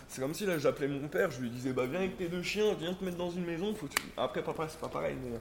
C'est 0.09 0.21
comme 0.21 0.33
si 0.33 0.45
là 0.45 0.57
j'appelais 0.57 0.87
mon 0.87 1.07
père, 1.07 1.29
je 1.31 1.39
lui 1.39 1.49
disais, 1.49 1.71
bah 1.71 1.85
viens 1.85 1.99
avec 1.99 2.17
tes 2.17 2.27
deux 2.27 2.41
chiens, 2.41 2.73
viens 2.73 2.93
te 2.93 3.03
mettre 3.03 3.17
dans 3.17 3.31
une 3.31 3.45
maison. 3.45 3.73
Faut 3.75 3.87
Après, 4.17 4.43
papa, 4.43 4.67
c'est 4.67 4.79
pas 4.79 4.89
pareil, 4.89 5.15
mais 5.23 5.37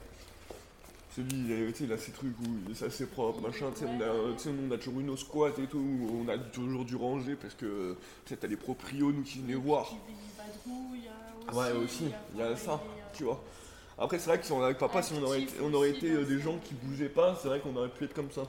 celui, 1.15 1.73
il 1.81 1.91
a, 1.91 1.97
ses 1.97 2.11
trucs 2.11 2.39
où 2.39 2.73
c'est 2.73 2.85
assez 2.85 3.05
propre, 3.05 3.41
machin. 3.41 3.65
On 3.81 4.01
a, 4.01 4.05
on 4.47 4.71
a 4.71 4.77
toujours 4.77 4.99
une 5.01 5.09
au 5.09 5.17
squat 5.17 5.57
et 5.59 5.67
tout, 5.67 5.83
on 6.09 6.29
a 6.29 6.37
toujours 6.37 6.85
dû 6.85 6.95
ranger 6.95 7.35
parce 7.35 7.53
que 7.53 7.97
t'as 8.25 8.47
les 8.47 8.55
proprios 8.55 9.11
nous 9.11 9.23
qui 9.23 9.39
venaient 9.39 9.55
voir. 9.55 9.93
Ouais, 11.53 11.71
aussi, 11.73 12.05
il 12.33 12.39
y 12.39 12.43
a 12.43 12.55
ça, 12.55 12.79
tu 13.13 13.25
vois. 13.25 13.43
Après, 14.01 14.17
c'est 14.17 14.29
vrai 14.29 14.39
que 14.39 14.45
si 14.47 14.51
on 14.51 14.63
avec 14.63 14.79
papa, 14.79 15.03
si 15.03 15.13
on 15.13 15.21
aurait 15.21 15.43
été, 15.43 15.53
on 15.61 15.71
aurait 15.75 15.91
été 15.91 16.09
euh, 16.09 16.25
des 16.25 16.39
gens 16.39 16.57
qui 16.57 16.73
bougeaient 16.73 17.07
pas, 17.07 17.37
c'est 17.39 17.47
vrai 17.47 17.59
qu'on 17.59 17.75
aurait 17.75 17.89
pu 17.89 18.05
être 18.05 18.15
comme 18.15 18.31
ça. 18.31 18.41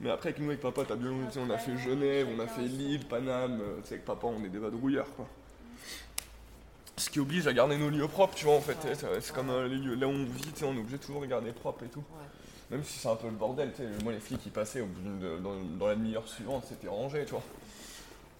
Mais 0.00 0.10
après, 0.10 0.30
avec 0.30 0.40
nous, 0.40 0.48
avec 0.48 0.60
papa, 0.60 0.84
t'as 0.88 0.96
bien, 0.96 1.12
on 1.36 1.50
a 1.50 1.58
fait 1.58 1.76
Genève, 1.76 2.26
on 2.34 2.40
a 2.40 2.46
fait 2.46 2.62
Lille, 2.62 3.06
Paname, 3.06 3.60
euh, 3.60 3.80
tu 3.82 3.88
sais, 3.88 3.94
avec 3.94 4.06
papa, 4.06 4.26
on 4.26 4.42
est 4.42 4.48
des 4.48 4.58
vadrouilleurs, 4.58 5.14
quoi. 5.16 5.26
Ce 6.96 7.10
qui 7.10 7.20
oblige 7.20 7.46
à 7.46 7.52
garder 7.52 7.76
nos 7.76 7.90
lieux 7.90 8.08
propres, 8.08 8.34
tu 8.34 8.46
vois, 8.46 8.54
en 8.54 8.60
fait. 8.62 8.76
C'est 9.20 9.34
comme 9.34 9.50
euh, 9.50 9.68
les 9.68 9.76
lieux, 9.76 9.96
là 9.96 10.06
où 10.06 10.12
on 10.12 10.24
vit, 10.24 10.50
on 10.62 10.74
est 10.74 10.78
obligé 10.78 10.98
toujours 10.98 11.20
de 11.20 11.26
garder 11.26 11.52
propre 11.52 11.84
et 11.84 11.88
tout. 11.88 12.04
Même 12.70 12.82
si 12.82 12.98
c'est 12.98 13.08
un 13.08 13.16
peu 13.16 13.26
le 13.26 13.34
bordel, 13.34 13.72
tu 13.72 13.82
sais. 13.82 14.02
Moi, 14.02 14.14
les 14.14 14.20
filles 14.20 14.38
qui 14.38 14.48
passaient 14.48 14.80
au 14.80 14.86
bout 14.86 15.02
dans, 15.78 15.88
la 15.88 15.94
demi-heure 15.94 16.26
suivante, 16.26 16.64
c'était 16.66 16.88
rangé, 16.88 17.26
tu 17.26 17.32
vois. 17.32 17.42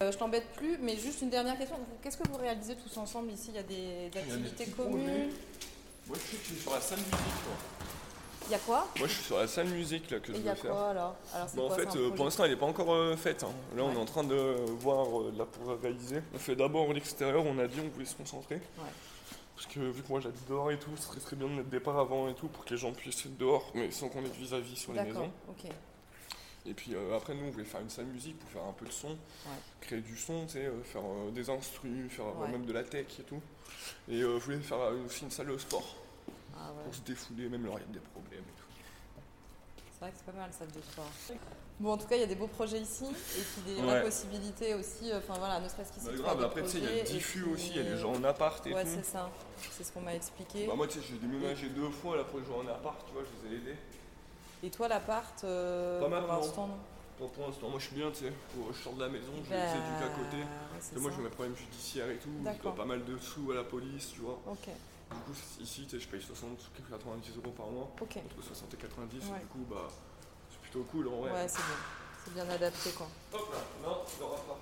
Euh, 0.02 0.10
je 0.10 0.16
t'embête 0.16 0.46
plus, 0.56 0.78
mais 0.80 0.96
juste 0.96 1.20
une 1.20 1.28
dernière 1.28 1.58
question. 1.58 1.76
Qu'est-ce 2.02 2.16
que 2.16 2.26
vous 2.28 2.38
réalisez 2.38 2.76
tous 2.76 2.96
ensemble 2.96 3.30
ici? 3.30 3.50
Il 3.50 3.56
y 3.56 3.58
a 3.58 3.62
des, 3.62 4.18
activités 4.18 4.70
communes? 4.70 5.28
Moi, 6.06 6.16
je 6.18 6.36
suis 6.36 6.56
sur 6.56 6.72
la 6.72 6.80
salle 6.80 6.98
musique. 6.98 7.14
Il 8.46 8.52
y 8.52 8.56
a 8.56 8.58
quoi 8.58 8.88
Moi 8.98 9.06
je 9.06 9.12
suis 9.12 9.22
sur 9.22 9.38
la 9.38 9.46
salle 9.46 9.68
musique 9.68 10.10
là, 10.10 10.18
que 10.18 10.32
je 10.32 10.38
vais 10.38 10.54
faire. 10.56 10.72
Quoi, 10.72 10.90
alors, 10.90 11.14
alors 11.32 11.48
bah, 11.54 11.62
En 11.62 11.70
fait, 11.70 11.94
euh, 11.94 12.10
pour 12.10 12.24
l'instant 12.24 12.44
elle 12.44 12.50
n'est 12.50 12.56
pas 12.56 12.66
encore 12.66 12.92
euh, 12.92 13.14
faite. 13.14 13.44
Hein. 13.44 13.52
Là 13.76 13.84
on 13.84 13.92
est 13.92 13.96
en 13.96 14.04
train 14.04 14.24
de 14.24 14.34
voir 14.80 15.06
euh, 15.06 15.32
là 15.38 15.44
pour 15.44 15.80
réaliser. 15.80 16.20
On 16.34 16.38
fait 16.38 16.56
d'abord 16.56 16.92
l'extérieur, 16.92 17.44
on 17.46 17.56
a 17.60 17.68
dit 17.68 17.78
on 17.80 17.88
voulait 17.88 18.06
se 18.06 18.16
concentrer. 18.16 18.60
Parce 19.54 19.66
que 19.72 19.78
vu 19.78 20.02
que 20.02 20.08
moi 20.08 20.18
j'habite 20.18 20.48
dehors 20.48 20.70
et 20.72 20.78
tout, 20.78 20.90
ce 20.96 21.02
serait 21.02 21.20
très 21.20 21.36
bien 21.36 21.46
de 21.46 21.52
mettre 21.52 21.68
des 21.68 21.76
avant 21.86 22.28
et 22.28 22.34
tout 22.34 22.48
pour 22.48 22.64
que 22.64 22.70
les 22.70 22.76
gens 22.76 22.90
puissent 22.90 23.24
être 23.26 23.36
dehors, 23.36 23.70
mais 23.74 23.90
sans 23.92 24.08
qu'on 24.08 24.24
ait 24.24 24.36
vis-à-vis 24.36 24.74
sur 24.74 24.92
les 24.94 25.02
maisons. 25.02 25.30
ok. 25.48 25.70
Et 26.66 26.74
puis 26.74 26.94
après 27.16 27.34
nous 27.34 27.46
on 27.46 27.50
voulait 27.50 27.64
faire 27.64 27.80
une 27.80 27.90
salle 27.90 28.06
musique 28.06 28.38
pour 28.38 28.50
faire 28.50 28.64
un 28.64 28.72
peu 28.72 28.86
de 28.86 28.92
son, 28.92 29.16
créer 29.80 30.00
du 30.00 30.16
son, 30.16 30.46
faire 30.48 31.12
des 31.32 31.48
instrus, 31.48 32.10
faire 32.10 32.34
même 32.48 32.66
de 32.66 32.72
la 32.72 32.82
tech 32.82 33.06
et 33.18 33.22
tout. 33.22 33.40
Et 34.08 34.20
je 34.20 34.26
voulais 34.26 34.58
faire 34.58 34.78
aussi 35.06 35.24
une 35.24 35.30
salle 35.30 35.48
de 35.48 35.58
sport. 35.58 35.96
Ah 36.54 36.72
pour 36.84 36.94
se 36.94 37.00
défouler, 37.00 37.48
même 37.48 37.64
leur 37.64 37.78
il 37.78 37.82
y 37.82 37.84
a 37.84 37.92
des 37.92 38.00
problèmes 38.00 38.40
et 38.40 38.60
tout. 38.60 38.66
C'est 39.92 40.00
vrai 40.00 40.10
que 40.10 40.16
c'est 40.18 40.32
pas 40.32 40.38
mal, 40.38 40.50
salle 40.52 40.70
de 40.72 40.80
sport. 40.80 41.38
Bon, 41.78 41.92
en 41.92 41.96
tout 41.96 42.06
cas, 42.06 42.16
il 42.16 42.20
y 42.20 42.24
a 42.24 42.26
des 42.26 42.34
beaux 42.34 42.46
projets 42.46 42.78
ici, 42.78 43.04
et 43.06 43.42
puis 43.42 43.74
des 43.74 43.80
vraies 43.80 44.02
possibilités 44.02 44.74
aussi, 44.74 45.10
euh, 45.10 45.18
enfin 45.18 45.38
voilà, 45.38 45.60
ne 45.60 45.68
serait-ce 45.68 45.92
qu'ici. 45.92 46.06
Bah, 46.08 46.12
grave, 46.16 46.42
après, 46.44 46.62
tu 46.62 46.68
sais, 46.68 46.78
il 46.78 46.84
y 46.84 46.88
a 46.88 47.02
le 47.02 47.08
diffus 47.08 47.44
aussi, 47.44 47.70
il 47.70 47.76
y 47.76 47.80
a 47.80 47.90
les 47.90 47.96
gens 47.96 48.12
en 48.12 48.24
appart 48.24 48.66
et 48.66 48.70
tout. 48.70 48.76
Ouais, 48.76 48.84
c'est 48.84 49.04
ça, 49.04 49.30
c'est 49.70 49.84
ce 49.84 49.92
qu'on 49.92 50.02
m'a 50.02 50.14
expliqué. 50.14 50.66
Bah, 50.66 50.74
moi, 50.76 50.86
tu 50.86 51.00
sais, 51.00 51.06
j'ai 51.08 51.16
déménagé 51.16 51.70
deux 51.70 51.88
fois 51.88 52.22
pour 52.26 52.38
les 52.38 52.44
gens 52.44 52.58
en 52.58 52.68
appart, 52.68 53.06
tu 53.06 53.14
vois, 53.14 53.22
je 53.24 53.48
les 53.48 53.54
ai 53.54 53.58
aidés. 53.58 53.78
Et 54.62 54.70
toi, 54.70 54.88
l'appart, 54.88 55.44
euh, 55.44 56.00
pas 56.00 56.20
pour 56.20 56.34
l'instant, 56.34 56.66
non 56.66 56.78
Pas 57.18 57.32
pour 57.32 57.46
l'instant, 57.46 57.68
moi 57.70 57.78
je 57.78 57.86
suis 57.86 57.96
bien, 57.96 58.10
tu 58.10 58.24
sais, 58.24 58.32
je 58.72 58.82
sors 58.82 58.92
de 58.92 59.00
la 59.00 59.08
maison, 59.08 59.32
je 59.42 59.50
bah, 59.50 59.56
les 59.56 59.70
éduque 59.70 60.02
à 60.02 60.08
côté. 60.08 60.36
Ouais, 60.36 61.00
moi, 61.00 61.10
j'ai 61.16 61.22
mes 61.22 61.28
problèmes 61.30 61.56
judiciaires 61.56 62.10
et 62.10 62.16
tout, 62.16 62.30
je 62.44 62.62
dois 62.62 62.74
pas 62.74 62.84
mal 62.84 63.04
de 63.04 63.16
sous 63.18 63.50
à 63.52 63.54
la 63.54 63.64
police, 63.64 64.10
tu 64.12 64.20
vois. 64.20 64.38
Ok. 64.46 64.68
Du 65.10 65.16
coup, 65.16 65.32
ici, 65.60 65.88
je 65.90 66.06
paye 66.06 66.22
60, 66.22 66.70
90 66.88 67.36
euros 67.36 67.50
par 67.56 67.66
mois, 67.66 67.90
entre 68.00 68.42
60 68.46 68.74
et 68.74 68.76
90, 68.76 69.16
et 69.16 69.20
du 69.20 69.46
coup, 69.46 69.66
bah, 69.68 69.88
c'est 70.50 70.60
plutôt 70.60 70.86
cool 70.90 71.08
en 71.08 71.16
vrai. 71.22 71.32
Ouais, 71.32 71.48
c'est 71.48 71.56
bien. 71.56 71.76
C'est 72.24 72.34
bien 72.34 72.48
adapté, 72.48 72.90
quoi. 72.90 73.08
Hop 73.32 73.48
là, 73.52 73.58
non, 73.82 73.96
il 74.16 74.22
aura 74.22 74.36
pas. 74.36 74.60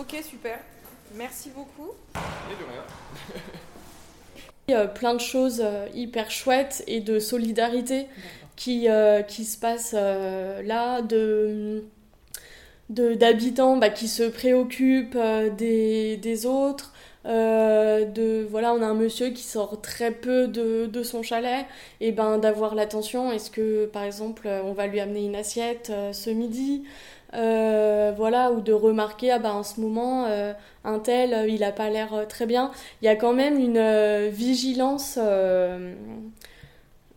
Ok, 0.00 0.16
super. 0.24 0.60
Merci 1.14 1.50
beaucoup. 1.50 1.92
Et 2.14 2.56
de 2.56 2.70
rien. 2.70 2.84
plein 4.94 5.14
de 5.14 5.20
choses 5.20 5.62
hyper 5.94 6.30
chouettes 6.30 6.82
et 6.86 7.00
de 7.00 7.18
solidarité 7.18 8.06
qui, 8.56 8.88
qui 9.28 9.44
se 9.44 9.58
passent 9.58 9.92
là, 9.94 11.02
de 11.02 11.84
d'habitants 12.88 13.76
bah, 13.76 13.88
qui 13.88 14.08
se 14.08 14.24
préoccupent 14.24 15.16
des, 15.56 16.16
des, 16.16 16.46
autres, 16.46 16.92
euh, 17.26 18.06
de 18.06 18.46
voilà 18.50 18.72
on 18.72 18.80
a 18.80 18.86
un 18.86 18.94
monsieur 18.94 19.28
qui 19.28 19.42
sort 19.42 19.82
très 19.82 20.10
peu 20.10 20.48
de, 20.48 20.86
de 20.86 21.02
son 21.02 21.22
chalet 21.22 21.66
et 22.00 22.12
ben 22.12 22.38
d'avoir 22.38 22.74
l'attention. 22.74 23.30
Est-ce 23.30 23.50
que 23.50 23.86
par 23.86 24.04
exemple 24.04 24.48
on 24.64 24.72
va 24.72 24.86
lui 24.86 25.00
amener 25.00 25.26
une 25.26 25.36
assiette 25.36 25.90
euh, 25.90 26.12
ce 26.12 26.30
midi? 26.30 26.84
Euh, 27.34 28.12
voilà 28.16 28.52
ou 28.52 28.60
de 28.60 28.72
remarquer 28.72 29.30
ah 29.30 29.38
ben 29.38 29.52
en 29.52 29.62
ce 29.62 29.80
moment 29.80 30.26
un 30.84 30.98
tel 30.98 31.48
il 31.48 31.62
a 31.64 31.72
pas 31.72 31.90
l'air 31.90 32.26
très 32.28 32.46
bien. 32.46 32.70
Il 33.02 33.06
y 33.06 33.08
a 33.08 33.16
quand 33.16 33.32
même 33.32 33.58
une 33.58 34.28
vigilance 34.28 35.18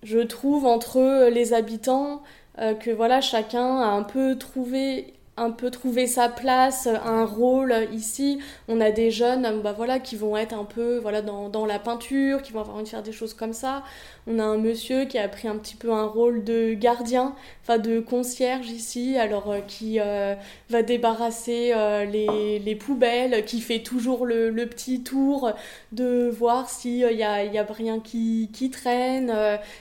je 0.04 0.20
trouve 0.20 0.66
entre 0.66 1.30
les 1.30 1.54
habitants 1.54 2.22
que 2.58 2.92
voilà 2.92 3.22
chacun 3.22 3.80
a 3.80 3.88
un 3.88 4.04
peu 4.04 4.38
trouvé 4.38 5.14
un 5.36 5.52
peu 5.52 5.72
trouver 5.72 6.06
sa 6.08 6.30
place, 6.30 6.88
un 6.88 7.26
rôle 7.26 7.74
ici. 7.92 8.40
On 8.68 8.80
a 8.80 8.92
des 8.92 9.10
jeunes 9.12 9.62
bah 9.62 9.74
voilà, 9.76 10.00
qui 10.00 10.16
vont 10.16 10.38
être 10.38 10.54
un 10.54 10.66
peu 10.66 10.98
voilà, 11.00 11.22
dans, 11.22 11.50
dans 11.50 11.66
la 11.66 11.80
peinture, 11.80 12.42
qui 12.42 12.52
vont 12.52 12.60
avoir 12.62 12.76
envie 12.76 12.86
de 12.86 12.90
faire 12.90 13.04
des 13.04 13.12
choses 13.12 13.34
comme 13.34 13.54
ça. 13.54 13.84
On 14.26 14.40
a 14.40 14.44
un 14.44 14.58
monsieur 14.58 15.04
qui 15.04 15.18
a 15.18 15.28
pris 15.28 15.50
un 15.50 15.58
petit 15.58 15.76
peu 15.76 15.92
un 15.92 16.06
rôle 16.06 16.46
de 16.46 16.74
gardien, 16.74 17.36
enfin 17.62 17.78
de 17.78 18.00
concierge 18.00 18.70
ici, 18.70 19.18
alors 19.18 19.52
euh, 19.52 19.60
qui 19.60 20.00
euh, 20.00 20.36
va 20.70 20.82
débarrasser 20.82 21.72
euh, 21.76 22.06
les, 22.06 22.60
les, 22.60 22.76
poubelles, 22.76 23.44
qui 23.44 23.60
fait 23.60 23.80
toujours 23.80 24.26
le, 24.26 24.50
le 24.50 24.66
petit 24.68 25.04
tour 25.04 25.52
de 25.92 26.30
voir 26.30 26.70
s'il 26.70 27.06
n'y 27.06 27.24
a, 27.24 27.44
y 27.44 27.58
a 27.58 27.66
rien 27.70 28.00
qui, 28.00 28.50
qui 28.54 28.70
traîne, 28.70 29.34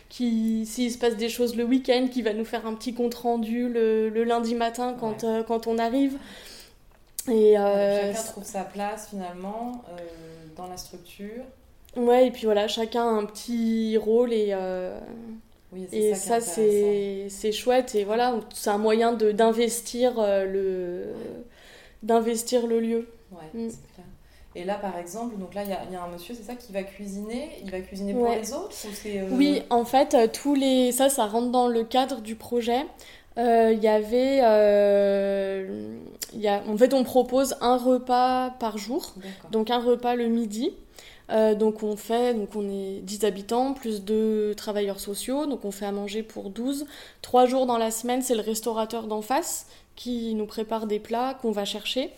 qui, 0.08 0.66
s'il 0.66 0.90
se 0.90 0.98
passe 0.98 1.16
des 1.16 1.28
choses 1.28 1.54
le 1.56 1.64
week-end, 1.64 2.08
qui 2.10 2.22
va 2.22 2.32
nous 2.32 2.44
faire 2.44 2.66
un 2.66 2.74
petit 2.74 2.94
compte 2.94 3.14
rendu 3.14 3.68
le, 3.68 4.08
le 4.08 4.24
lundi 4.24 4.54
matin 4.56 4.96
quand, 4.98 5.24
quand 5.42 5.66
on 5.66 5.78
arrive. 5.78 6.16
Et 7.30 7.54
Chacun 7.54 8.22
trouve 8.30 8.44
sa 8.44 8.64
place 8.64 9.08
finalement 9.08 9.82
dans 10.56 10.66
la 10.66 10.76
structure. 10.76 11.44
Ouais, 11.96 12.28
et 12.28 12.30
puis 12.30 12.44
voilà, 12.44 12.68
chacun 12.68 13.02
a 13.02 13.10
un 13.10 13.26
petit 13.26 13.98
rôle 13.98 14.32
et, 14.32 14.48
euh, 14.52 14.98
et 15.92 16.14
ça, 16.14 16.40
c'est 16.40 17.52
chouette. 17.52 17.94
Et 17.94 18.04
voilà, 18.04 18.40
c'est 18.54 18.70
un 18.70 18.78
moyen 18.78 19.12
d'investir 19.12 20.14
euh, 20.18 20.44
le, 20.46 21.04
d'investir 22.02 22.66
le 22.66 22.80
lieu. 22.80 23.08
Ouais, 23.30 23.48
mm. 23.52 23.68
clair. 23.68 24.06
Et 24.54 24.64
là, 24.64 24.74
par 24.74 24.98
exemple, 24.98 25.38
donc 25.38 25.54
là, 25.54 25.62
il 25.64 25.68
y, 25.68 25.92
y, 25.92 25.96
a 25.96 26.02
un 26.02 26.08
monsieur, 26.08 26.34
c'est 26.34 26.42
ça, 26.42 26.54
qui 26.54 26.72
va 26.72 26.82
cuisiner. 26.82 27.50
Il 27.62 27.70
va 27.70 27.80
cuisiner 27.80 28.12
pour 28.12 28.28
les 28.28 28.52
autres 28.52 28.74
euh, 29.06 29.28
Oui, 29.32 29.62
en 29.70 29.86
fait, 29.86 30.30
tous 30.32 30.54
les... 30.54 30.92
ça, 30.92 31.08
ça 31.08 31.26
rentre 31.26 31.50
dans 31.50 31.68
le 31.68 31.84
cadre 31.84 32.20
du 32.20 32.36
projet. 32.36 32.84
Il 33.36 33.78
y 33.80 33.88
avait... 33.88 34.38
Y 36.34 36.48
a... 36.48 36.62
En 36.68 36.76
fait, 36.76 36.94
on 36.94 37.04
propose 37.04 37.56
un 37.60 37.76
repas 37.76 38.50
par 38.58 38.78
jour. 38.78 39.14
Donc, 39.50 39.70
un 39.70 39.80
repas 39.80 40.14
le 40.14 40.28
midi. 40.28 40.72
Euh, 41.30 41.54
donc 41.54 41.82
on 41.82 41.96
fait, 41.96 42.34
donc 42.34 42.54
on 42.56 42.68
est 42.68 43.00
10 43.00 43.24
habitants, 43.24 43.72
plus 43.72 44.02
deux 44.02 44.54
travailleurs 44.54 45.00
sociaux, 45.00 45.46
donc 45.46 45.64
on 45.64 45.70
fait 45.70 45.86
à 45.86 45.92
manger 45.92 46.22
pour 46.22 46.50
12. 46.50 46.86
Trois 47.22 47.46
jours 47.46 47.66
dans 47.66 47.78
la 47.78 47.90
semaine, 47.90 48.22
c'est 48.22 48.34
le 48.34 48.42
restaurateur 48.42 49.06
d'en 49.06 49.22
face 49.22 49.66
qui 49.96 50.34
nous 50.34 50.46
prépare 50.46 50.86
des 50.86 50.98
plats 50.98 51.34
qu'on 51.34 51.52
va 51.52 51.64
chercher. 51.64 52.10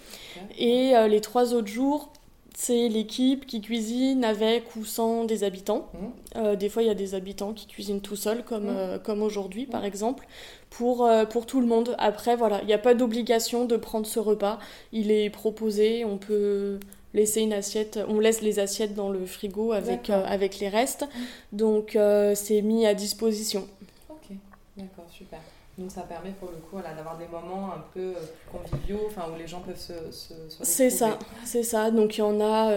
Et 0.58 0.96
euh, 0.96 1.08
les 1.08 1.20
trois 1.20 1.54
autres 1.54 1.68
jours, 1.68 2.10
c'est 2.54 2.88
l'équipe 2.88 3.46
qui 3.46 3.60
cuisine 3.60 4.24
avec 4.24 4.76
ou 4.76 4.84
sans 4.84 5.24
des 5.24 5.44
habitants. 5.44 5.88
Mmh. 5.92 5.98
Euh, 6.36 6.56
des 6.56 6.68
fois, 6.68 6.82
il 6.82 6.86
y 6.86 6.90
a 6.90 6.94
des 6.94 7.14
habitants 7.14 7.52
qui 7.52 7.66
cuisinent 7.66 8.00
tout 8.00 8.16
seuls, 8.16 8.44
comme, 8.44 8.70
mmh. 8.70 9.00
comme 9.04 9.22
aujourd'hui, 9.22 9.66
par 9.66 9.82
mmh. 9.82 9.86
exemple, 9.86 10.26
pour, 10.70 11.08
pour 11.30 11.46
tout 11.46 11.60
le 11.60 11.66
monde. 11.66 11.94
Après, 11.98 12.36
voilà, 12.36 12.60
il 12.62 12.66
n'y 12.66 12.72
a 12.72 12.78
pas 12.78 12.94
d'obligation 12.94 13.64
de 13.64 13.76
prendre 13.76 14.06
ce 14.06 14.18
repas. 14.18 14.58
Il 14.92 15.10
est 15.10 15.30
proposé, 15.30 16.04
on 16.04 16.16
peut 16.16 16.78
laisser 17.14 17.40
une 17.40 17.52
assiette, 17.52 17.98
on 18.08 18.18
laisse 18.18 18.42
les 18.42 18.58
assiettes 18.58 18.94
dans 18.94 19.08
le 19.08 19.24
frigo 19.24 19.72
avec, 19.72 20.10
euh, 20.10 20.24
avec 20.26 20.58
les 20.58 20.68
restes. 20.68 21.06
Donc 21.52 21.96
euh, 21.96 22.34
c'est 22.34 22.60
mis 22.60 22.84
à 22.86 22.92
disposition. 22.92 23.66
Ok, 24.10 24.36
d'accord, 24.76 25.06
super. 25.10 25.38
Donc 25.76 25.90
ça 25.90 26.02
permet 26.02 26.30
pour 26.30 26.50
le 26.50 26.58
coup 26.58 26.80
d'avoir 26.80 27.18
des 27.18 27.26
moments 27.26 27.72
un 27.72 27.82
peu 27.92 28.00
euh, 28.00 28.14
conviviaux, 28.52 29.00
enfin 29.06 29.24
où 29.32 29.38
les 29.38 29.48
gens 29.48 29.60
peuvent 29.60 29.76
se, 29.76 29.92
se, 30.12 30.34
C'est 30.62 30.90
ça, 30.90 31.18
c'est 31.44 31.64
ça. 31.64 31.90
Donc 31.90 32.16
il 32.16 32.20
y 32.20 32.22
en 32.22 32.40
a 32.40 32.72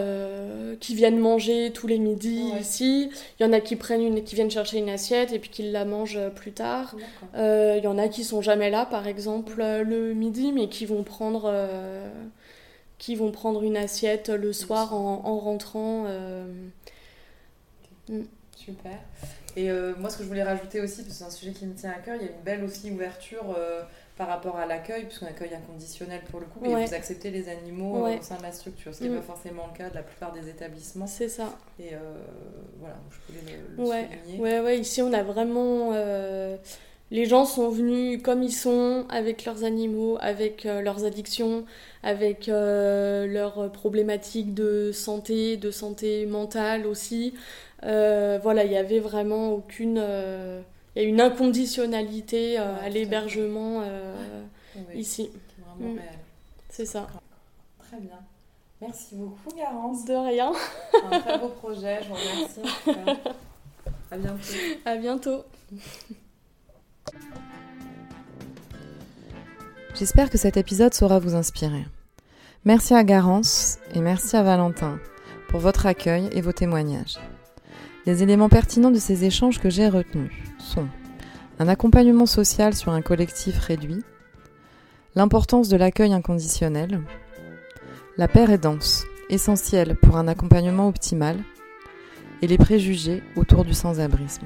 qui 0.80 0.96
viennent 0.96 1.20
manger 1.20 1.72
tous 1.74 1.88
les 1.88 2.00
midis 2.00 2.52
ici. 2.60 3.12
Il 3.40 3.44
y 3.44 3.46
en 3.46 3.54
a 3.54 3.60
qui 3.60 3.76
prennent 3.76 4.02
une, 4.02 4.24
qui 4.24 4.36
viennent 4.36 4.50
chercher 4.50 4.80
une 4.80 4.90
assiette 4.90 5.32
et 5.32 5.40
puis 5.40 5.50
qui 5.50 5.72
la 5.72 5.86
mangent 5.86 6.30
plus 6.36 6.54
tard. 6.54 6.96
Il 7.36 7.82
y 7.84 7.88
en 7.88 7.98
a 7.98 8.08
qui 8.08 8.24
sont 8.24 8.42
jamais 8.42 8.70
là, 8.70 8.86
par 8.86 9.08
exemple 9.08 9.58
le 9.58 10.14
midi, 10.14 10.52
mais 10.52 10.68
qui 10.68 10.86
vont 10.86 11.04
prendre 11.04 11.52
qui 12.98 13.16
vont 13.16 13.32
prendre 13.32 13.64
une 13.64 13.78
assiette 13.78 14.30
le 14.30 14.54
soir 14.54 14.94
en, 14.94 15.22
en 15.26 15.38
rentrant. 15.38 16.06
Euh, 16.08 16.46
mm. 18.10 18.24
Super. 18.56 19.00
Et 19.58 19.72
euh, 19.72 19.94
moi, 19.98 20.12
ce 20.12 20.18
que 20.18 20.24
je 20.24 20.28
voulais 20.28 20.44
rajouter 20.44 20.80
aussi, 20.82 21.02
parce 21.02 21.08
que 21.08 21.14
c'est 21.16 21.24
un 21.24 21.32
sujet 21.32 21.52
qui 21.52 21.66
me 21.66 21.74
tient 21.74 21.90
à 21.90 21.96
cœur, 21.96 22.16
il 22.16 22.22
y 22.22 22.30
a 22.30 22.32
une 22.32 22.44
belle 22.44 22.64
aussi 22.64 22.92
ouverture 22.92 23.56
euh, 23.58 23.82
par 24.16 24.28
rapport 24.28 24.56
à 24.58 24.68
l'accueil, 24.68 25.06
puisqu'on 25.06 25.26
accueille 25.26 25.56
inconditionnel 25.56 26.22
pour 26.30 26.40
le 26.40 26.46
coup, 26.46 26.64
et 26.64 26.70
vous 26.70 26.94
acceptez 26.94 27.32
les 27.32 27.50
animaux 27.50 28.06
au 28.06 28.22
sein 28.22 28.38
de 28.38 28.44
la 28.44 28.52
structure, 28.52 28.94
ce 28.94 29.00
qui 29.00 29.10
n'est 29.10 29.16
mm. 29.16 29.22
pas 29.22 29.34
forcément 29.34 29.68
le 29.74 29.76
cas 29.76 29.90
de 29.90 29.96
la 29.96 30.04
plupart 30.04 30.32
des 30.32 30.48
établissements. 30.48 31.08
C'est 31.08 31.28
ça. 31.28 31.58
Et 31.80 31.90
voilà, 32.80 32.98
je 33.10 33.34
voulais 33.34 33.58
le, 33.76 33.84
le 33.84 33.90
ouais. 33.90 34.10
Ouais, 34.38 34.60
ouais, 34.60 34.80
ici 34.80 35.02
on 35.02 35.12
a 35.12 35.24
vraiment 35.24 35.92
les 37.10 37.26
gens 37.26 37.46
sont 37.46 37.70
venus 37.70 38.22
comme 38.22 38.44
ils 38.44 38.52
sont, 38.52 39.06
avec 39.10 39.46
leurs 39.46 39.64
animaux, 39.64 40.18
avec 40.20 40.66
euh, 40.66 40.82
leurs 40.82 41.06
addictions, 41.06 41.66
avec 42.04 42.50
euh, 42.50 43.26
leurs 43.28 43.72
problématiques 43.72 44.54
de 44.54 44.92
santé, 44.92 45.56
de 45.56 45.72
santé 45.72 46.26
mentale 46.26 46.86
aussi. 46.86 47.34
Euh, 47.84 48.40
voilà, 48.44 48.66
il 48.66 48.72
y 48.72 48.78
avait 48.78 49.00
vraiment 49.00 49.52
aucune. 49.52 50.04
Il 50.96 51.02
y 51.02 51.06
a 51.06 51.08
une 51.08 51.22
inconditionnalité 51.22 52.58
à 52.58 52.90
l'hébergement 52.90 53.84
ici. 54.94 55.30
Mm. 55.80 55.98
C'est 56.70 56.86
ça. 56.86 57.08
Très 57.88 57.98
bien. 57.98 58.20
Merci 58.82 59.16
beaucoup, 59.16 59.56
Garance. 59.56 60.06
De 60.06 60.14
rien. 60.14 60.52
un 61.12 61.20
très 61.20 61.38
beau 61.40 61.50
projet, 61.50 62.00
je 62.04 62.10
vous 62.10 62.16
remercie. 62.16 62.62
À 64.12 64.18
bientôt. 64.18 64.54
À 64.86 64.96
bientôt. 64.96 65.44
J'espère 69.96 70.30
que 70.30 70.38
cet 70.38 70.58
épisode 70.58 70.94
saura 70.94 71.20
vous 71.20 71.36
inspirer. 71.36 71.86
Merci 72.66 72.94
à 72.94 73.04
Garance 73.04 73.80
et 73.96 74.00
merci 74.00 74.36
à 74.36 74.44
Valentin 74.44 75.00
pour 75.50 75.60
votre 75.60 75.86
accueil 75.86 76.30
et 76.34 76.42
vos 76.42 76.52
témoignages. 76.52 77.18
Les 78.06 78.24
éléments 78.24 78.50
pertinents 78.50 78.92
de 78.92 79.00
ces 79.00 79.26
échanges 79.26 79.60
que 79.60 79.70
j'ai 79.70 79.90
retenus 79.90 80.32
sont 80.60 80.88
un 81.60 81.68
accompagnement 81.68 82.26
social 82.26 82.76
sur 82.76 82.92
un 82.92 83.02
collectif 83.02 83.58
réduit, 83.60 84.04
l'importance 85.16 85.70
de 85.70 85.78
l'accueil 85.78 86.14
inconditionnel, 86.14 87.02
la 88.18 88.28
paire 88.28 88.52
est 88.52 88.60
dense, 88.60 89.06
essentielle 89.30 89.96
pour 89.96 90.18
un 90.18 90.28
accompagnement 90.28 90.88
optimal, 90.88 91.38
et 92.42 92.48
les 92.48 92.58
préjugés 92.58 93.24
autour 93.36 93.66
du 93.66 93.74
sans-abrisme. 93.74 94.46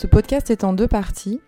Ce 0.00 0.06
podcast 0.06 0.48
est 0.48 0.64
en 0.64 0.72
deux 0.72 0.88
parties. 0.88 1.42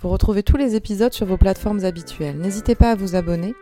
Vous 0.00 0.10
retrouvez 0.10 0.42
tous 0.42 0.58
les 0.58 0.76
épisodes 0.76 1.14
sur 1.14 1.24
vos 1.24 1.38
plateformes 1.38 1.86
habituelles. 1.86 2.36
N'hésitez 2.36 2.74
pas 2.74 2.90
à 2.90 2.94
vous 2.94 3.16
abonner. 3.16 3.54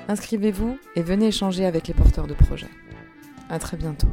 Inscrivez-vous 0.09 0.79
et 0.97 1.03
venez 1.03 1.27
échanger 1.27 1.67
avec 1.67 1.89
les 1.89 1.95
porteurs 1.95 2.27
de 2.27 2.33
projets. 2.33 2.71
À 3.51 3.59
très 3.59 3.77
bientôt. 3.77 4.09